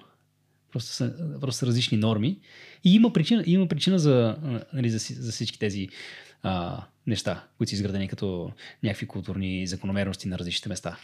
Просто 0.77 0.93
са, 0.93 1.15
просто 1.41 1.59
са 1.59 1.67
различни 1.67 1.99
норми. 1.99 2.39
И 2.85 2.95
има 2.95 3.13
причина, 3.13 3.45
има 3.47 3.69
причина 3.69 3.99
за, 3.99 4.37
нали, 4.73 4.91
за, 4.91 5.15
за 5.15 5.33
всички 5.33 5.59
тези 5.59 5.89
а, 6.43 6.83
неща, 7.07 7.45
които 7.59 7.71
са 7.71 7.75
изградени 7.75 8.09
като 8.09 8.53
някакви 8.83 9.07
културни 9.07 9.67
закономерности 9.67 10.29
на 10.29 10.39
различните 10.39 10.69
места. 10.69 10.97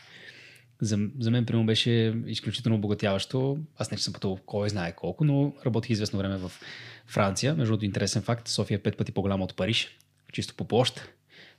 За, 0.81 0.99
за 1.21 1.31
мен, 1.31 1.47
примерно, 1.47 1.67
беше 1.67 2.15
изключително 2.27 2.77
обогатяващо. 2.77 3.59
Аз 3.79 3.91
не 3.91 3.97
че 3.97 4.05
съм 4.05 4.13
пътувал 4.13 4.39
кой 4.47 4.69
знае 4.69 4.93
колко, 4.93 5.25
но 5.25 5.53
работих 5.67 5.91
известно 5.91 6.19
време 6.19 6.37
в 6.37 6.53
Франция. 7.07 7.55
Между 7.55 7.73
другото, 7.73 7.85
интересен 7.85 8.23
факт, 8.23 8.49
София 8.49 8.77
е 8.77 8.83
пет 8.83 8.97
пъти 8.97 9.13
по-голяма 9.13 9.45
от 9.45 9.57
Париж, 9.57 9.89
чисто 10.33 10.55
по 10.55 10.65
площ. 10.65 11.09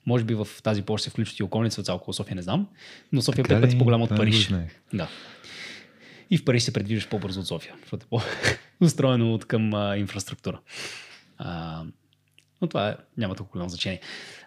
Може 0.06 0.24
би 0.24 0.34
в 0.34 0.48
тази 0.64 0.82
площ 0.82 1.04
се 1.04 1.10
включват 1.10 1.40
и 1.40 1.44
околница 1.44 1.82
от 1.82 1.90
около 1.90 2.14
София, 2.14 2.36
не 2.36 2.42
знам, 2.42 2.68
но 3.12 3.22
София 3.22 3.44
е 3.46 3.48
пет 3.48 3.62
пъти 3.62 3.78
по-голяма 3.78 4.04
от 4.04 4.16
Париж. 4.16 4.54
Да. 4.94 5.08
И 6.34 6.38
в 6.38 6.46
Париж 6.46 6.64
се 6.64 6.74
предвиждаш 6.74 7.10
по-бързо 7.10 7.40
от 7.40 7.48
София, 7.48 7.76
защото 7.82 8.06
е 8.06 8.10
по-устроено 8.10 9.34
от 9.34 9.46
към 9.46 9.74
а, 9.74 9.98
инфраструктура. 9.98 10.60
А, 11.38 11.84
но 12.62 12.68
това 12.68 12.90
е, 12.90 12.96
няма 13.18 13.36
толкова 13.36 13.54
голямо 13.54 13.70
значение. 13.70 14.00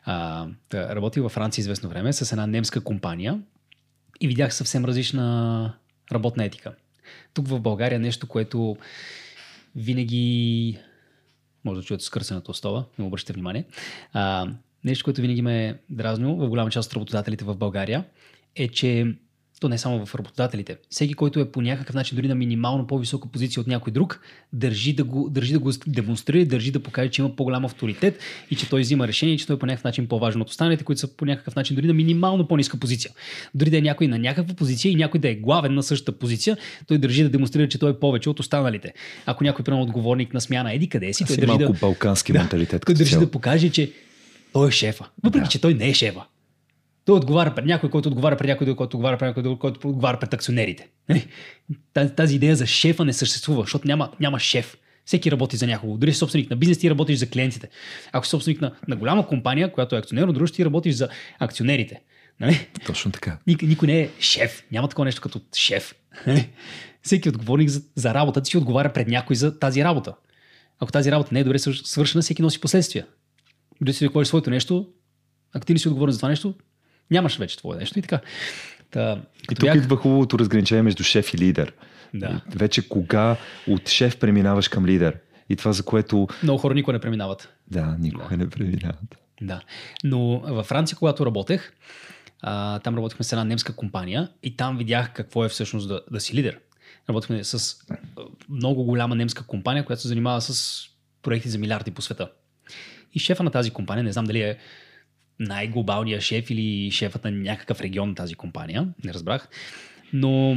А, 0.04 0.46
работих 0.74 1.22
във 1.22 1.32
Франция 1.32 1.62
известно 1.62 1.88
време 1.88 2.12
с 2.12 2.32
една 2.32 2.46
немска 2.46 2.80
компания 2.80 3.40
и 4.20 4.28
видях 4.28 4.54
съвсем 4.54 4.84
различна 4.84 5.74
работна 6.12 6.44
етика. 6.44 6.74
Тук 7.34 7.48
в 7.48 7.60
България 7.60 8.00
нещо, 8.00 8.26
което 8.26 8.76
винаги 9.76 10.78
може 11.64 11.80
да 11.80 11.86
чуете 11.86 12.04
скърсената 12.04 12.54
стола, 12.54 12.84
не 12.98 13.04
обръщате 13.04 13.32
внимание. 13.32 13.64
А, 14.12 14.48
нещо, 14.84 15.04
което 15.04 15.20
винаги 15.20 15.42
ме 15.42 15.66
е 15.66 15.74
дразнило 15.90 16.36
в 16.36 16.48
голяма 16.48 16.70
част 16.70 16.90
от 16.90 16.96
работодателите 16.96 17.44
в 17.44 17.56
България 17.56 18.04
е, 18.56 18.68
че 18.68 19.16
то 19.60 19.68
не 19.68 19.78
само 19.78 20.06
в 20.06 20.14
работодателите. 20.14 20.76
Всеки, 20.90 21.14
който 21.14 21.40
е 21.40 21.52
по 21.52 21.62
някакъв 21.62 21.94
начин 21.94 22.16
дори 22.16 22.28
на 22.28 22.34
минимално 22.34 22.86
по-висока 22.86 23.28
позиция 23.28 23.60
от 23.60 23.66
някой 23.66 23.92
друг, 23.92 24.20
държи 24.52 24.92
да 24.92 25.04
го, 25.04 25.30
държи 25.30 25.52
да 25.52 25.58
го 25.58 25.72
демонстрира, 25.86 26.46
държи 26.46 26.70
да 26.70 26.80
покаже, 26.80 27.10
че 27.10 27.22
има 27.22 27.36
по-голям 27.36 27.64
авторитет 27.64 28.20
и 28.50 28.56
че 28.56 28.68
той 28.68 28.80
взима 28.80 29.08
решение 29.08 29.34
и 29.34 29.38
че 29.38 29.46
той 29.46 29.56
е 29.56 29.58
по 29.58 29.66
някакъв 29.66 29.84
начин 29.84 30.06
по-важен 30.06 30.40
от 30.40 30.50
останалите, 30.50 30.84
които 30.84 31.00
са 31.00 31.16
по 31.16 31.24
някакъв 31.24 31.56
начин 31.56 31.76
дори 31.76 31.86
на 31.86 31.94
минимално 31.94 32.48
по-ниска 32.48 32.76
позиция. 32.76 33.10
Дори 33.54 33.70
да 33.70 33.78
е 33.78 33.80
някой 33.80 34.06
на 34.06 34.18
някаква 34.18 34.54
позиция 34.54 34.92
и 34.92 34.94
някой 34.94 35.20
да 35.20 35.28
е 35.28 35.34
главен 35.34 35.74
на 35.74 35.82
същата 35.82 36.18
позиция, 36.18 36.56
той 36.86 36.98
държи 36.98 37.22
да 37.22 37.28
демонстрира, 37.28 37.68
че 37.68 37.78
той 37.78 37.90
е 37.90 37.94
повече 37.94 38.30
от 38.30 38.40
останалите. 38.40 38.92
Ако 39.26 39.44
някой 39.44 39.64
примерно 39.64 39.82
отговорник 39.82 40.34
на 40.34 40.40
смяна 40.40 40.72
еди 40.72 40.88
къде 40.88 41.12
си, 41.12 41.24
той 41.24 41.36
държи 41.36 41.58
да, 41.58 41.70
балкански 41.70 42.32
да, 42.32 42.38
менталитет. 42.38 42.82
Той 42.86 42.94
държи 42.94 43.16
да 43.16 43.30
покаже, 43.30 43.70
че 43.70 43.92
той 44.52 44.68
е 44.68 44.70
шефа. 44.70 45.04
Въпреки, 45.22 45.44
да. 45.44 45.50
че 45.50 45.60
той 45.60 45.74
не 45.74 45.88
е 45.88 45.94
шефа. 45.94 46.22
Той 47.06 47.16
отговаря 47.16 47.54
пред 47.54 47.64
някой, 47.64 47.90
който 47.90 48.08
отговаря 48.08 48.36
пред 48.36 48.48
някой, 48.48 48.76
който 48.76 48.96
отговаря 48.96 49.18
пред 49.18 49.36
някой, 49.36 49.58
който 49.58 49.88
отговаря 49.88 50.18
пред 50.18 50.34
акционерите. 50.34 50.88
Нали? 51.08 51.26
Тази, 51.92 52.14
тази 52.14 52.36
идея 52.36 52.56
за 52.56 52.66
шефа 52.66 53.04
не 53.04 53.12
съществува, 53.12 53.62
защото 53.62 53.88
няма, 53.88 54.10
няма 54.20 54.38
шеф. 54.38 54.76
Всеки 55.04 55.30
работи 55.30 55.56
за 55.56 55.66
някого. 55.66 55.96
Дори 55.96 56.12
си 56.12 56.18
собственик 56.18 56.50
на 56.50 56.56
бизнес, 56.56 56.78
ти 56.78 56.90
работиш 56.90 57.18
за 57.18 57.30
клиентите. 57.30 57.68
Ако 58.12 58.26
си 58.26 58.30
собственик 58.30 58.60
на, 58.60 58.74
на 58.88 58.96
голяма 58.96 59.26
компания, 59.26 59.72
която 59.72 59.96
е 59.96 59.98
акционерно 59.98 60.32
дружество, 60.32 60.56
ти 60.56 60.64
работиш 60.64 60.94
за 60.94 61.08
акционерите. 61.38 62.00
Нали? 62.40 62.68
Точно 62.86 63.12
така. 63.12 63.38
Ник, 63.46 63.62
никой 63.62 63.88
не 63.88 64.00
е 64.00 64.10
шеф. 64.20 64.64
Няма 64.72 64.88
такова 64.88 65.04
нещо 65.04 65.20
като 65.20 65.40
шеф. 65.56 65.94
Нали? 66.26 66.50
Всеки 67.02 67.28
отговорник 67.28 67.68
за, 67.68 67.82
за 67.94 68.14
работа 68.14 68.42
ти 68.42 68.50
си 68.50 68.58
отговаря 68.58 68.92
пред 68.92 69.08
някой 69.08 69.36
за 69.36 69.58
тази 69.58 69.84
работа. 69.84 70.14
Ако 70.78 70.92
тази 70.92 71.12
работа 71.12 71.30
не 71.32 71.40
е 71.40 71.44
добре 71.44 71.58
свършена, 71.58 72.22
всеки 72.22 72.42
носи 72.42 72.60
последствия. 72.60 73.06
Дори 73.80 73.92
си 73.92 74.04
ръководиш 74.04 74.28
своето 74.28 74.50
нещо, 74.50 74.88
ако 75.52 75.66
ти 75.66 75.72
не 75.72 75.78
си 75.78 75.88
отговорен 75.88 76.12
за 76.12 76.18
това 76.18 76.28
нещо, 76.28 76.54
нямаш 77.10 77.38
вече 77.38 77.56
твое 77.56 77.78
нещо 77.78 77.98
и 77.98 78.02
така. 78.02 78.20
Та, 78.90 79.22
и 79.52 79.54
тук 79.54 79.60
бях... 79.60 79.76
идва 79.76 79.96
хубавото 79.96 80.38
разграничение 80.38 80.82
между 80.82 81.02
шеф 81.02 81.34
и 81.34 81.38
лидер. 81.38 81.72
Да. 82.14 82.40
Вече 82.54 82.88
кога 82.88 83.36
от 83.68 83.88
шеф 83.88 84.18
преминаваш 84.18 84.68
към 84.68 84.86
лидер. 84.86 85.18
И 85.48 85.56
това, 85.56 85.72
за 85.72 85.82
което... 85.82 86.28
Много 86.42 86.58
хора 86.58 86.74
никога 86.74 86.92
не 86.92 86.98
преминават. 87.00 87.48
Да, 87.70 87.96
никога 87.98 88.28
да. 88.28 88.36
не 88.36 88.50
преминават. 88.50 89.16
Да. 89.42 89.60
Но 90.04 90.38
във 90.38 90.66
Франция, 90.66 90.98
когато 90.98 91.26
работех, 91.26 91.72
а, 92.40 92.78
там 92.78 92.96
работихме 92.96 93.24
с 93.24 93.32
една 93.32 93.44
немска 93.44 93.76
компания 93.76 94.28
и 94.42 94.56
там 94.56 94.78
видях 94.78 95.12
какво 95.12 95.44
е 95.44 95.48
всъщност 95.48 95.88
да, 95.88 96.00
да 96.10 96.20
си 96.20 96.34
лидер. 96.34 96.58
Работихме 97.08 97.44
с 97.44 97.76
много 98.48 98.84
голяма 98.84 99.14
немска 99.14 99.46
компания, 99.46 99.84
която 99.84 100.02
се 100.02 100.08
занимава 100.08 100.40
с 100.40 100.82
проекти 101.22 101.48
за 101.48 101.58
милиарди 101.58 101.90
по 101.90 102.02
света. 102.02 102.30
И 103.14 103.18
шефа 103.18 103.42
на 103.42 103.50
тази 103.50 103.70
компания, 103.70 104.04
не 104.04 104.12
знам 104.12 104.24
дали 104.24 104.40
е 104.40 104.58
най-глобалния 105.40 106.20
шеф 106.20 106.50
или 106.50 106.90
шефът 106.90 107.24
на 107.24 107.30
някакъв 107.30 107.80
регион 107.80 108.08
на 108.08 108.14
тази 108.14 108.34
компания, 108.34 108.88
не 109.04 109.14
разбрах. 109.14 109.48
Но 110.12 110.56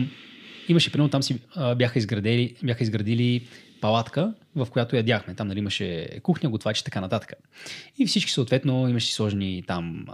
имаше, 0.67 0.91
примерно, 0.91 1.09
там 1.09 1.24
си 1.24 1.39
бяха, 1.77 2.00
изградили, 2.00 2.55
бяха 2.63 2.83
изградили 2.83 3.48
палатка, 3.81 4.33
в 4.55 4.67
която 4.71 4.95
ядяхме. 4.95 5.36
Там 5.36 5.48
нали, 5.48 5.59
имаше 5.59 6.19
кухня, 6.24 6.50
готвачи 6.50 6.81
и 6.81 6.86
така 6.86 7.01
нататък. 7.01 7.33
И 7.98 8.05
всички 8.05 8.31
съответно 8.31 8.89
имаше 8.89 9.13
сложени 9.13 9.63
там 9.67 10.05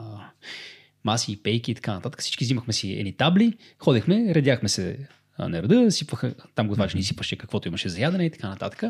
маси, 1.04 1.44
пейки 1.44 1.72
и 1.72 1.76
така 1.76 1.94
нататък. 1.94 2.22
Всички 2.22 2.44
взимахме 2.44 2.74
си 2.74 2.94
едни 2.94 3.14
табли, 3.14 3.54
ходехме, 3.80 4.36
редяхме 4.36 4.70
се 4.70 5.08
на 5.40 5.64
реда, 5.64 5.92
сипваха, 5.92 6.34
там 6.56 6.68
готвач 6.68 6.94
ни 6.94 7.04
сипаше 7.04 7.36
каквото 7.36 7.68
имаше 7.68 7.90
за 7.90 8.00
ядене 8.00 8.26
и 8.26 8.32
така 8.32 8.50
нататък. 8.50 8.84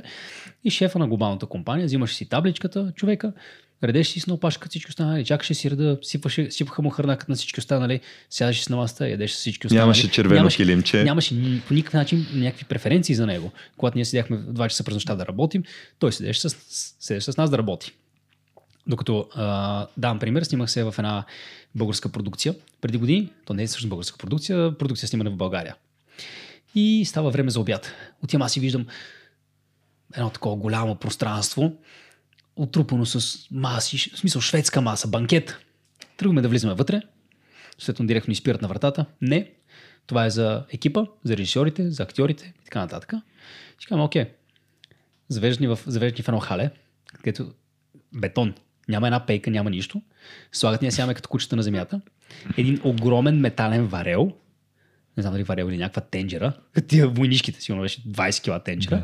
И 0.64 0.70
шефа 0.70 1.00
на 1.00 1.08
глобалната 1.08 1.46
компания 1.46 1.86
взимаше 1.86 2.16
си 2.16 2.30
табличката, 2.30 2.92
човека, 2.96 3.34
редеше 3.84 4.12
си 4.12 4.20
с 4.20 4.28
на 4.28 4.34
опашка 4.34 4.70
всички 4.70 4.90
останали, 4.90 5.26
чакаше 5.26 5.54
си 5.54 5.72
реда, 5.72 5.98
сипваше, 6.02 6.52
сипваха 6.52 6.82
му 6.82 6.90
храна 6.90 7.18
като 7.18 7.32
на 7.32 7.36
всички 7.36 7.60
останали, 7.60 8.00
сядаше 8.30 8.64
си 8.64 8.72
на 8.72 8.78
масата, 8.78 9.10
ядеше 9.10 9.36
с 9.36 9.38
всички 9.38 9.68
останали. 9.68 9.84
Нямаше 9.84 10.12
червено 10.12 10.36
нямаше, 10.36 10.58
килимче. 10.58 11.04
Нямаше 11.04 11.62
по 11.68 11.74
никакъв 11.74 11.94
начин 11.94 12.28
някакви 12.34 12.66
преференции 12.66 13.16
за 13.16 13.26
него. 13.26 13.52
Когато 13.78 13.98
ние 13.98 14.06
седяхме 14.06 14.38
в 14.38 14.54
2 14.54 14.68
часа 14.68 14.84
през 14.84 14.94
нощта 14.94 15.16
да 15.16 15.26
работим, 15.26 15.64
той 16.00 16.12
седеше 16.12 16.50
с, 16.50 16.56
седеше 17.00 17.32
с 17.32 17.38
нас 17.38 17.50
да 17.50 17.58
работи. 17.58 17.92
Докато 18.88 19.28
а, 19.36 19.88
давам 19.98 20.20
пример, 20.20 20.44
снимах 20.44 20.72
се 20.72 20.84
в 20.84 20.96
една 20.98 21.26
българска 21.76 22.10
продукция 22.10 22.56
преди 22.82 22.98
години. 22.98 23.30
То 23.46 23.54
не 23.54 23.64
е 23.64 23.68
също 23.68 23.90
българска 23.90 24.18
продукция, 24.18 24.78
продукция 24.78 25.08
снимана 25.08 25.32
в 25.32 25.36
България. 25.36 25.76
И 26.76 27.06
става 27.06 27.30
време 27.30 27.50
за 27.50 27.60
обяд. 27.60 27.92
Отивам 28.24 28.42
аз 28.42 28.58
и 28.58 28.60
виждам 28.60 28.86
едно 30.16 30.30
такова 30.30 30.56
голямо 30.56 30.96
пространство, 30.96 31.74
отрупано 32.56 33.06
с 33.06 33.48
маси, 33.52 33.98
в 33.98 34.20
смисъл 34.20 34.42
шведска 34.42 34.82
маса, 34.82 35.08
банкет. 35.08 35.58
Тръгваме 36.18 36.42
да 36.42 36.50
влизаме 36.50 36.74
вътре. 36.74 37.02
Следно 37.78 38.08
директно 38.08 38.32
ни 38.32 38.36
спират 38.36 38.62
на 38.62 38.68
вратата. 38.68 39.06
Не. 39.22 39.52
Това 40.08 40.26
е 40.26 40.30
за 40.30 40.66
екипа, 40.72 41.06
за 41.24 41.38
режисьорите, 41.38 41.92
за 41.92 42.04
актьорите 42.04 42.54
и 42.62 42.66
така 42.66 42.80
нататък. 42.80 43.14
И 43.84 43.86
казвам, 43.86 44.06
окей. 44.06 44.26
Завеждани 45.30 45.68
в, 45.68 45.80
завеждани 45.86 46.24
в 46.24 46.28
едно 46.28 46.40
хале, 46.40 46.72
където 47.18 47.52
бетон. 48.14 48.54
Няма 48.88 49.08
една 49.08 49.26
пейка, 49.26 49.52
няма 49.52 49.70
нищо. 49.70 50.02
Слагат 50.52 50.82
ни 50.82 50.86
я 50.86 50.92
сядаме 50.92 51.14
като 51.14 51.30
кучета 51.30 51.56
на 51.56 51.64
земята. 51.64 52.02
Един 52.58 52.82
огромен 52.84 53.40
метален 53.40 53.88
варел. 53.88 54.32
Не 55.18 55.22
знам 55.22 55.34
дали 55.34 55.44
варел 55.44 55.66
или 55.66 55.78
някаква 55.78 56.02
тенджера. 56.02 56.54
Тия 56.88 57.08
войнишките, 57.08 57.62
сигурно 57.62 57.82
беше 57.82 58.04
20 58.04 58.44
кила 58.44 58.60
тенджера. 58.60 59.04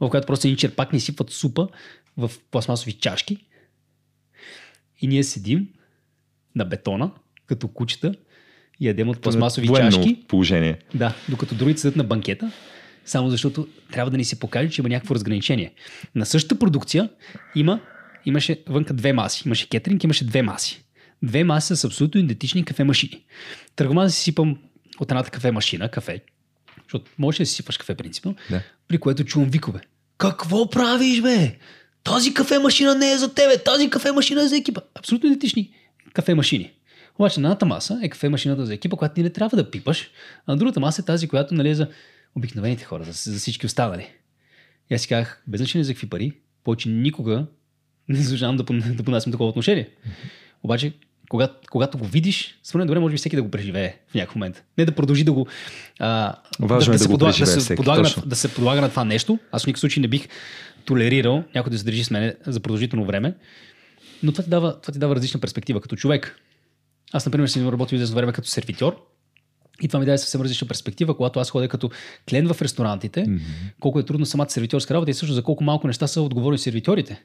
В 0.00 0.10
която 0.10 0.26
просто 0.26 0.46
един 0.46 0.56
черпак 0.56 0.92
ни 0.92 1.00
сипват 1.00 1.30
супа 1.30 1.68
в 2.16 2.30
пластмасови 2.50 2.92
чашки. 2.92 3.46
И 5.00 5.06
ние 5.06 5.24
седим 5.24 5.68
на 6.54 6.64
бетона, 6.64 7.10
като 7.46 7.68
кучета, 7.68 8.14
и 8.80 8.86
ядем 8.86 9.08
от 9.08 9.20
пластмасови 9.20 9.66
Военно 9.66 9.90
чашки. 9.90 10.24
положение. 10.28 10.78
Да, 10.94 11.14
докато 11.28 11.54
другите 11.54 11.80
седят 11.80 11.96
на 11.96 12.04
банкета, 12.04 12.52
само 13.04 13.30
защото 13.30 13.68
трябва 13.92 14.10
да 14.10 14.16
ни 14.16 14.24
се 14.24 14.38
покаже, 14.38 14.70
че 14.70 14.82
има 14.82 14.88
някакво 14.88 15.14
разграничение. 15.14 15.72
На 16.14 16.26
същата 16.26 16.58
продукция 16.58 17.08
има, 17.54 17.80
имаше 18.26 18.62
вънка 18.68 18.94
две 18.94 19.12
маси. 19.12 19.42
Имаше 19.46 19.68
кетеринг, 19.68 20.04
имаше 20.04 20.24
две 20.24 20.42
маси. 20.42 20.84
Две 21.22 21.44
маси 21.44 21.76
с 21.76 21.84
абсолютно 21.84 22.20
идентични 22.20 22.64
кафе 22.64 22.84
машини. 22.84 23.24
Тръгвам 23.76 24.04
да 24.04 24.10
си 24.10 24.22
сипам 24.22 24.58
от 25.02 25.10
едната 25.10 25.30
кафе 25.30 25.50
машина, 25.50 25.88
кафе, 25.88 26.20
защото 26.82 27.10
можеш 27.18 27.38
да 27.38 27.46
си 27.46 27.54
сипаш 27.54 27.76
кафе 27.76 27.94
принципно, 27.94 28.36
Да. 28.50 28.62
при 28.88 28.98
което 28.98 29.24
чувам 29.24 29.50
викове. 29.50 29.80
Какво 30.18 30.70
правиш, 30.70 31.20
бе? 31.20 31.58
Тази 32.04 32.34
кафе 32.34 32.58
машина 32.58 32.94
не 32.94 33.12
е 33.12 33.18
за 33.18 33.34
тебе, 33.34 33.58
тази 33.58 33.90
кафе 33.90 34.12
машина 34.12 34.42
е 34.42 34.48
за 34.48 34.56
екипа. 34.56 34.80
Абсолютно 34.94 35.26
идентични 35.26 35.70
кафе 36.12 36.34
машини. 36.34 36.72
Обаче 37.18 37.40
на 37.40 37.48
едната 37.48 37.66
маса 37.66 38.00
е 38.02 38.08
кафе 38.08 38.28
машината 38.28 38.66
за 38.66 38.74
екипа, 38.74 38.96
която 38.96 39.14
ти 39.14 39.22
не 39.22 39.30
трябва 39.30 39.56
да 39.56 39.70
пипаш, 39.70 40.10
а 40.46 40.52
на 40.52 40.56
другата 40.56 40.80
маса 40.80 41.02
е 41.02 41.04
тази, 41.04 41.28
която 41.28 41.54
нали, 41.54 41.68
е 41.68 41.74
за 41.74 41.88
обикновените 42.34 42.84
хора, 42.84 43.04
за, 43.04 43.12
за 43.32 43.38
всички 43.38 43.66
останали. 43.66 44.08
И 44.90 44.94
аз 44.94 45.02
си 45.02 45.08
казах, 45.08 45.42
без 45.46 45.58
значение 45.58 45.84
за 45.84 45.92
какви 45.92 46.08
пари, 46.08 46.32
повече 46.64 46.88
никога 46.88 47.46
не 48.08 48.18
заслужавам 48.18 48.56
да, 48.56 48.64
да 48.94 49.02
понасям 49.02 49.32
такова 49.32 49.50
отношение. 49.50 49.90
Обаче, 50.62 50.92
когато, 51.32 51.54
когато 51.70 51.98
го 51.98 52.04
видиш, 52.04 52.58
според 52.62 52.86
добре 52.86 53.00
може 53.00 53.12
би 53.12 53.18
всеки 53.18 53.36
да 53.36 53.42
го 53.42 53.50
преживее 53.50 53.96
в 54.08 54.14
някакъв 54.14 54.36
момент. 54.36 54.64
Не 54.78 54.84
да 54.84 54.92
продължи 54.92 55.24
да 55.24 55.32
го... 55.32 55.46
А, 55.98 56.34
Важно 56.60 56.94
е 56.94 56.96
да 56.96 57.06
го 57.06 57.12
подлага, 57.12 57.38
да 57.38 57.46
се, 57.46 57.60
всеки, 57.60 57.76
подлага 57.76 58.02
на, 58.02 58.08
да 58.26 58.36
се 58.36 58.54
подлага 58.54 58.80
на 58.80 58.90
това 58.90 59.04
нещо. 59.04 59.38
Аз 59.52 59.62
в 59.62 59.66
никакъв 59.66 59.80
случай 59.80 60.00
не 60.00 60.08
бих 60.08 60.28
толерирал 60.84 61.44
някой 61.54 61.70
да 61.70 61.78
се 61.78 61.84
държи 61.84 62.04
с 62.04 62.10
мен 62.10 62.34
за 62.46 62.60
продължително 62.60 63.04
време. 63.04 63.34
Но 64.22 64.32
това 64.32 64.44
ти 64.44 64.50
дава, 64.50 64.80
това 64.80 64.92
ти 64.92 64.98
дава 64.98 65.16
различна 65.16 65.40
перспектива 65.40 65.80
като 65.80 65.96
човек. 65.96 66.38
Аз, 67.12 67.26
например, 67.26 67.48
съм 67.48 67.68
работил 67.68 67.96
известно 67.96 68.16
време 68.16 68.32
като 68.32 68.48
сервитьор. 68.48 68.96
И 69.82 69.88
това 69.88 70.00
ми 70.00 70.06
даде 70.06 70.18
съвсем 70.18 70.40
различна 70.40 70.68
перспектива, 70.68 71.16
когато 71.16 71.40
аз 71.40 71.50
ходя 71.50 71.68
като 71.68 71.90
клиент 72.30 72.52
в 72.52 72.62
ресторантите, 72.62 73.24
mm-hmm. 73.24 73.40
колко 73.80 73.98
е 73.98 74.02
трудно 74.02 74.26
самата 74.26 74.50
сервитьорска 74.50 74.94
работа 74.94 75.10
и 75.10 75.14
също 75.14 75.34
за 75.34 75.42
колко 75.42 75.64
малко 75.64 75.86
неща 75.86 76.06
са 76.06 76.22
отговорни 76.22 76.58
сервитьорите. 76.58 77.22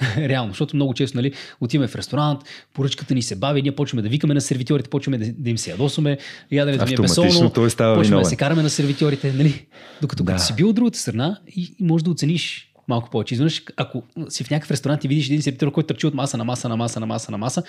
Реално, 0.16 0.50
защото 0.50 0.76
много 0.76 0.94
често 0.94 1.16
нали, 1.16 1.32
отиваме 1.60 1.88
в 1.88 1.96
ресторант, 1.96 2.40
поръчката 2.74 3.14
ни 3.14 3.22
се 3.22 3.36
бави, 3.36 3.62
ние 3.62 3.74
почваме 3.74 4.02
да 4.02 4.08
викаме 4.08 4.34
на 4.34 4.40
сервитьорите, 4.40 4.90
почваме 4.90 5.18
да, 5.18 5.32
да 5.32 5.50
им 5.50 5.58
се 5.58 5.70
ядосваме, 5.70 6.18
яденето 6.50 6.86
ми 6.86 6.92
е 6.92 6.96
безсолно, 6.96 7.50
почваме 7.52 8.02
виновен. 8.02 8.22
да 8.22 8.28
се 8.28 8.36
караме 8.36 8.62
на 8.62 8.70
сервитьорите. 8.70 9.32
Нали? 9.32 9.66
Докато 10.00 10.22
Да. 10.22 10.32
като 10.32 10.44
си 10.44 10.54
бил 10.54 10.68
от 10.68 10.74
другата 10.74 10.98
страна 10.98 11.40
и, 11.56 11.74
и 11.80 11.84
можеш 11.84 12.02
да 12.02 12.10
оцениш 12.10 12.70
малко 12.88 13.10
повече. 13.10 13.34
Изведнъж, 13.34 13.62
ако 13.76 14.02
си 14.28 14.44
в 14.44 14.50
някакъв 14.50 14.70
ресторант 14.70 15.04
и 15.04 15.08
видиш 15.08 15.26
един 15.26 15.42
сервитьор, 15.42 15.72
който 15.72 15.86
търчи 15.86 16.06
от 16.06 16.14
маса 16.14 16.36
на 16.36 16.44
маса 16.44 16.68
на 16.68 16.76
маса 16.76 17.00
на 17.00 17.06
маса 17.06 17.32
на 17.32 17.38
маса, 17.38 17.62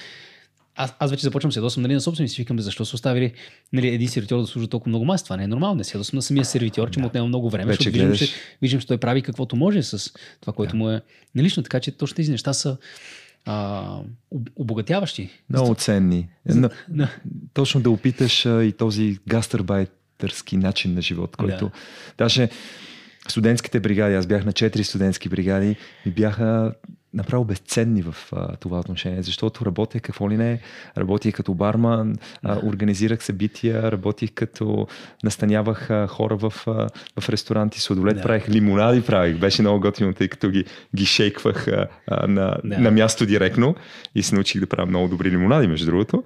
аз, 0.83 0.93
аз 0.99 1.11
вече 1.11 1.23
започвам 1.23 1.49
да 1.49 1.53
се 1.53 1.59
ядосвам 1.59 1.81
нали, 1.81 1.93
на 1.93 2.01
собствените 2.01 2.33
си. 2.33 2.41
Викам, 2.41 2.59
защо 2.59 2.85
са 2.85 2.95
оставили 2.95 3.33
нали, 3.73 3.87
един 3.87 4.07
сервитьор 4.07 4.41
да 4.41 4.47
служи 4.47 4.67
толкова 4.67 4.89
много 4.89 5.05
маси? 5.05 5.23
Това 5.23 5.37
не 5.37 5.43
е 5.43 5.47
нормално. 5.47 5.75
Не 5.75 5.83
се 5.83 5.97
ядосвам 5.97 6.17
на 6.17 6.21
самия 6.21 6.45
сервитьор, 6.45 6.89
че 6.89 6.99
му 6.99 7.07
отнема 7.07 7.27
много 7.27 7.49
време. 7.49 7.71
Вече 7.71 7.89
виждам, 7.89 8.15
че, 8.15 8.27
виждам, 8.61 8.81
че 8.81 8.87
той 8.87 8.97
прави 8.97 9.21
каквото 9.21 9.55
може 9.55 9.83
с 9.83 10.13
това, 10.41 10.53
което 10.53 10.75
му 10.75 10.89
е 10.89 11.01
налично. 11.35 11.63
Така 11.63 11.79
че 11.79 11.91
точно 11.91 12.15
тези 12.15 12.31
неща 12.31 12.53
са 12.53 12.77
а, 13.45 13.85
об- 14.31 14.49
обогатяващи. 14.55 15.29
Много 15.49 15.75
ценни. 15.75 16.29
Но, 16.45 16.69
Да. 16.89 17.09
точно 17.53 17.81
да 17.81 17.89
опиташ 17.89 18.45
а, 18.45 18.63
и 18.63 18.71
този 18.71 19.17
гастарбайтърски 19.27 20.57
начин 20.57 20.93
на 20.93 21.01
живот, 21.01 21.35
който 21.35 21.65
Да. 21.65 21.71
даже 22.17 22.49
студентските 23.27 23.79
бригади, 23.79 24.15
аз 24.15 24.27
бях 24.27 24.45
на 24.45 24.53
4 24.53 24.81
студентски 24.81 25.29
бригади 25.29 25.75
и 26.05 26.09
бяха 26.09 26.73
направо 27.13 27.45
безценни 27.45 28.01
в 28.01 28.15
а, 28.31 28.55
това 28.55 28.79
отношение, 28.79 29.23
защото 29.23 29.65
работех 29.65 30.01
какво 30.01 30.29
ли 30.29 30.37
не, 30.37 30.59
работих 30.97 31.35
като 31.35 31.53
барман, 31.53 32.15
а, 32.43 32.59
организирах 32.63 33.23
събития, 33.23 33.91
работих 33.91 34.31
като 34.33 34.87
настанявах 35.23 35.89
а, 35.89 36.07
хора 36.07 36.35
в, 36.35 36.53
а, 36.67 36.89
в 37.19 37.29
ресторанти, 37.29 37.81
сладолет 37.81 38.15
Да. 38.15 38.21
правих, 38.21 38.49
лимонади 38.49 39.01
правих, 39.01 39.37
беше 39.37 39.61
много 39.61 39.79
готино, 39.79 40.13
тъй 40.13 40.27
като 40.27 40.49
ги, 40.49 40.65
ги 40.95 41.05
шейквах 41.05 41.67
а, 41.67 41.87
а, 42.07 42.27
на, 42.27 42.57
Да. 42.63 42.79
на 42.79 42.91
място 42.91 43.25
директно 43.25 43.75
и 44.15 44.23
се 44.23 44.35
научих 44.35 44.61
да 44.61 44.67
правя 44.67 44.85
много 44.85 45.07
добри 45.07 45.31
лимонади, 45.31 45.67
между 45.67 45.85
другото. 45.85 46.23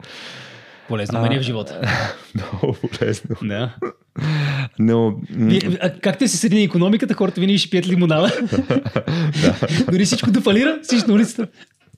Полезно 0.88 1.22
мен 1.22 1.32
е 1.32 1.40
в 1.40 1.42
живота. 1.42 1.82
Много 2.36 2.74
полезно. 2.74 3.36
Да. 3.44 3.76
Но 4.80 5.20
а, 5.82 5.90
как 5.90 6.18
те 6.18 6.28
се 6.28 6.38
седи 6.38 6.56
на 6.56 6.62
економиката, 6.62 7.14
хората 7.14 7.42
винаги 7.42 7.58
ще 7.58 7.70
пият 7.70 7.88
лимонада. 7.88 8.32
Дори 9.92 10.06
всичко 10.06 10.32
да 10.32 10.42
фалира, 10.42 10.80
всичко 10.84 11.10
на 11.10 11.16
улицата. 11.16 11.48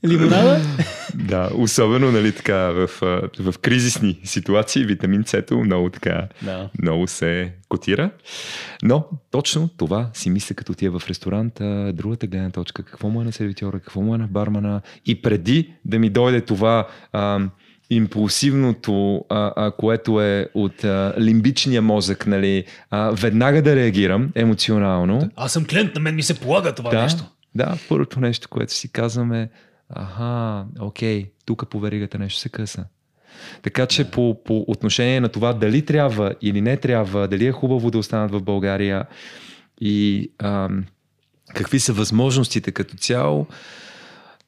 Лимонада. 0.05 0.61
да, 1.15 1.49
особено 1.53 2.11
нали, 2.11 2.31
така, 2.31 2.57
в, 2.57 2.87
в 3.39 3.55
кризисни 3.61 4.19
ситуации 4.23 4.85
витамин 4.85 5.23
С 5.25 5.43
много 5.51 5.89
така 5.89 6.27
Да. 6.41 6.69
много 6.81 7.07
се 7.07 7.53
котира. 7.69 8.09
Но 8.83 9.05
точно 9.31 9.69
това 9.77 10.09
си 10.13 10.29
мисля, 10.29 10.55
като 10.55 10.71
отива 10.71 10.99
в 10.99 11.09
ресторант, 11.09 11.61
а, 11.61 11.93
другата 11.93 12.27
гледна 12.27 12.49
точка, 12.49 12.83
какво 12.83 13.09
му 13.09 13.21
е 13.21 13.25
на 13.25 13.31
сервитьора, 13.31 13.79
какво 13.79 14.01
му 14.01 14.15
е 14.15 14.17
на 14.17 14.27
бармана. 14.27 14.81
И 15.05 15.21
преди 15.21 15.73
да 15.85 15.99
ми 15.99 16.09
дойде 16.09 16.41
това 16.41 16.87
а, 17.13 17.39
импулсивното, 17.89 19.25
а, 19.29 19.53
а, 19.55 19.71
което 19.71 20.21
е 20.21 20.49
от 20.53 20.83
а, 20.83 21.13
лимбичния 21.19 21.81
мозък, 21.81 22.27
нали, 22.27 22.65
а, 22.89 23.11
веднага 23.11 23.61
да 23.61 23.75
реагирам 23.75 24.31
емоционално. 24.35 25.29
Аз 25.35 25.53
съм 25.53 25.65
клиент, 25.65 25.95
на 25.95 26.01
мен 26.01 26.15
ми 26.15 26.23
се 26.23 26.39
полага 26.39 26.75
това 26.75 26.89
Да, 26.89 27.01
нещо. 27.01 27.23
да, 27.55 27.77
първото 27.89 28.19
нещо, 28.19 28.49
което 28.49 28.73
си 28.73 28.91
казваме, 28.91 29.49
аха, 29.89 30.65
окей, 30.79 31.25
тук 31.45 31.69
по 31.69 31.79
веригата 31.79 32.19
нещо 32.19 32.39
се 32.39 32.49
къса. 32.49 32.85
Така 33.61 33.85
че 33.85 34.03
да. 34.03 34.11
по, 34.11 34.43
по 34.43 34.65
отношение 34.67 35.19
на 35.19 35.29
това 35.29 35.53
дали 35.53 35.85
трябва 35.85 36.33
или 36.41 36.61
не 36.61 36.77
трябва, 36.77 37.27
дали 37.27 37.45
е 37.45 37.51
хубаво 37.51 37.91
да 37.91 37.97
останат 37.97 38.31
в 38.31 38.41
България 38.41 39.05
и 39.81 40.31
ам, 40.39 40.85
какви 41.53 41.79
са 41.79 41.93
възможностите 41.93 42.71
като 42.71 42.97
цяло, 42.97 43.47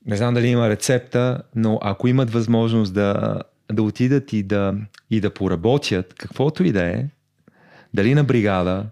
не 0.05 0.17
знам 0.17 0.33
дали 0.33 0.47
има 0.47 0.69
рецепта, 0.69 1.41
но 1.55 1.79
ако 1.81 2.07
имат 2.07 2.31
възможност 2.31 2.93
да, 2.93 3.41
да 3.71 3.83
отидат 3.83 4.33
и 4.33 4.43
да, 4.43 4.75
и 5.09 5.21
да 5.21 5.33
поработят, 5.33 6.13
каквото 6.13 6.63
и 6.63 6.71
да 6.71 6.83
е, 6.83 7.05
дали 7.93 8.13
на 8.13 8.23
бригада, 8.23 8.85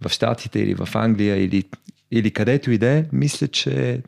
в 0.00 0.10
Штатите 0.10 0.60
или 0.60 0.74
в 0.74 0.88
Англия 0.94 1.44
или, 1.44 1.64
или 2.10 2.30
където 2.30 2.70
и 2.70 2.78
да 2.78 2.86
е, 2.86 3.04
мисля, 3.12 3.48
че, 3.48 4.02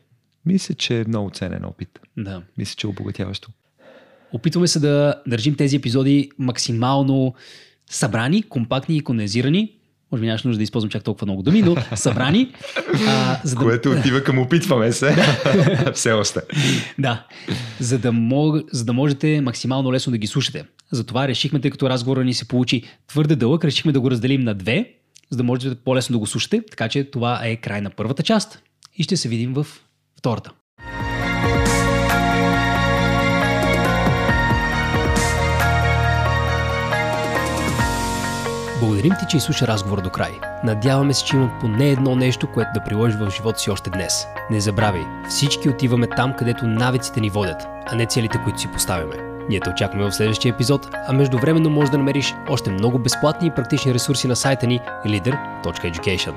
мисля, 0.47 0.75
че 0.75 1.01
е 1.01 1.05
много 1.09 1.31
ценен 1.31 1.65
опит. 1.65 2.01
Да. 2.17 2.43
Мисля, 2.59 2.75
че 2.77 2.87
е 2.87 2.91
обогатяващо. 2.91 3.49
Опитваме 4.33 4.67
се 4.67 4.81
да 4.81 5.23
държим 5.27 5.55
тези 5.55 5.77
епизоди 5.77 6.31
максимално 6.39 7.35
събрани, 7.91 8.43
компактни 8.43 8.97
и 8.97 9.01
кондензирани. 9.01 9.73
Може 10.13 10.21
би 10.21 10.27
нямаше 10.27 10.49
нужда 10.49 10.59
да 10.59 10.63
използвам 10.63 10.91
чак 10.91 11.05
толкова 11.05 11.27
много 11.27 11.43
думи, 11.43 11.63
но 11.63 11.77
събрани. 11.95 12.53
А, 13.09 13.41
за 13.45 13.57
да, 13.57 13.63
Което 13.63 13.91
отива 13.91 14.25
към 14.25 14.39
опитваме 14.39 14.93
се. 14.93 15.17
Все 15.95 16.13
още. 16.13 16.41
да, 16.99 17.27
за 17.81 17.99
да, 17.99 18.13
мог, 18.13 18.57
за 18.73 18.85
да 18.85 18.93
можете 18.93 19.41
максимално 19.41 19.93
лесно 19.93 20.11
да 20.11 20.19
ги 20.19 20.27
слушате. 20.27 20.65
Затова 20.91 21.29
решихме, 21.29 21.61
тъй 21.61 21.71
като 21.71 21.91
разговора 21.91 22.25
ни 22.25 22.35
се 22.35 22.49
получи 22.49 22.83
твърде 23.09 23.37
дълъг, 23.37 23.65
решихме 23.65 23.93
да 23.93 24.01
го 24.01 24.11
разделим 24.11 24.41
на 24.41 24.55
две, 24.55 24.93
за 25.31 25.37
да 25.37 25.43
можете 25.43 25.75
по-лесно 25.75 26.13
да 26.13 26.19
го 26.19 26.27
слушате. 26.27 26.63
Така 26.71 26.89
че 26.89 27.05
това 27.05 27.41
е 27.45 27.57
край 27.57 27.81
на 27.81 27.91
първата 27.91 28.23
част 28.23 28.63
и 28.97 29.03
ще 29.03 29.17
се 29.17 29.29
видим 29.29 29.55
в 29.55 29.67
втората. 30.19 30.51
Благодарим 38.83 39.13
ти, 39.21 39.27
че 39.29 39.37
изслуша 39.37 39.67
разговор 39.67 40.01
до 40.01 40.11
край. 40.11 40.41
Надяваме 40.65 41.15
се, 41.15 41.25
че 41.25 41.37
има 41.37 41.59
поне 41.61 41.91
едно 41.91 42.15
нещо, 42.17 42.47
което 42.47 42.71
да 42.75 42.85
приложиш 42.85 43.17
в 43.17 43.31
живота 43.31 43.59
си 43.59 43.71
още 43.71 43.91
днес. 43.91 44.27
Не 44.51 44.61
забравяй, 44.61 45.03
всички 45.29 45.69
отиваме 45.69 46.07
там, 46.07 46.35
където 46.39 46.67
навиците 46.67 47.21
ни 47.21 47.31
водят, 47.31 47.67
а 47.87 47.97
не 47.97 48.07
целите, 48.07 48.39
които 48.45 48.61
си 48.61 48.73
поставяме. 48.73 49.17
Ние 49.49 49.61
те 49.61 49.71
очакваме 49.71 50.05
в 50.05 50.13
следващия 50.13 50.51
епизод, 50.51 50.89
а 51.09 51.13
междувременно 51.13 51.71
можеш 51.71 51.91
да 51.91 51.99
намериш 51.99 52.35
още 52.49 52.71
много 52.71 52.99
безплатни 52.99 53.49
и 53.49 53.51
практични 53.51 53.95
ресурси 53.95 54.29
на 54.29 54.37
сайта 54.37 54.67
ни 54.67 54.81
leader.education. 55.07 56.33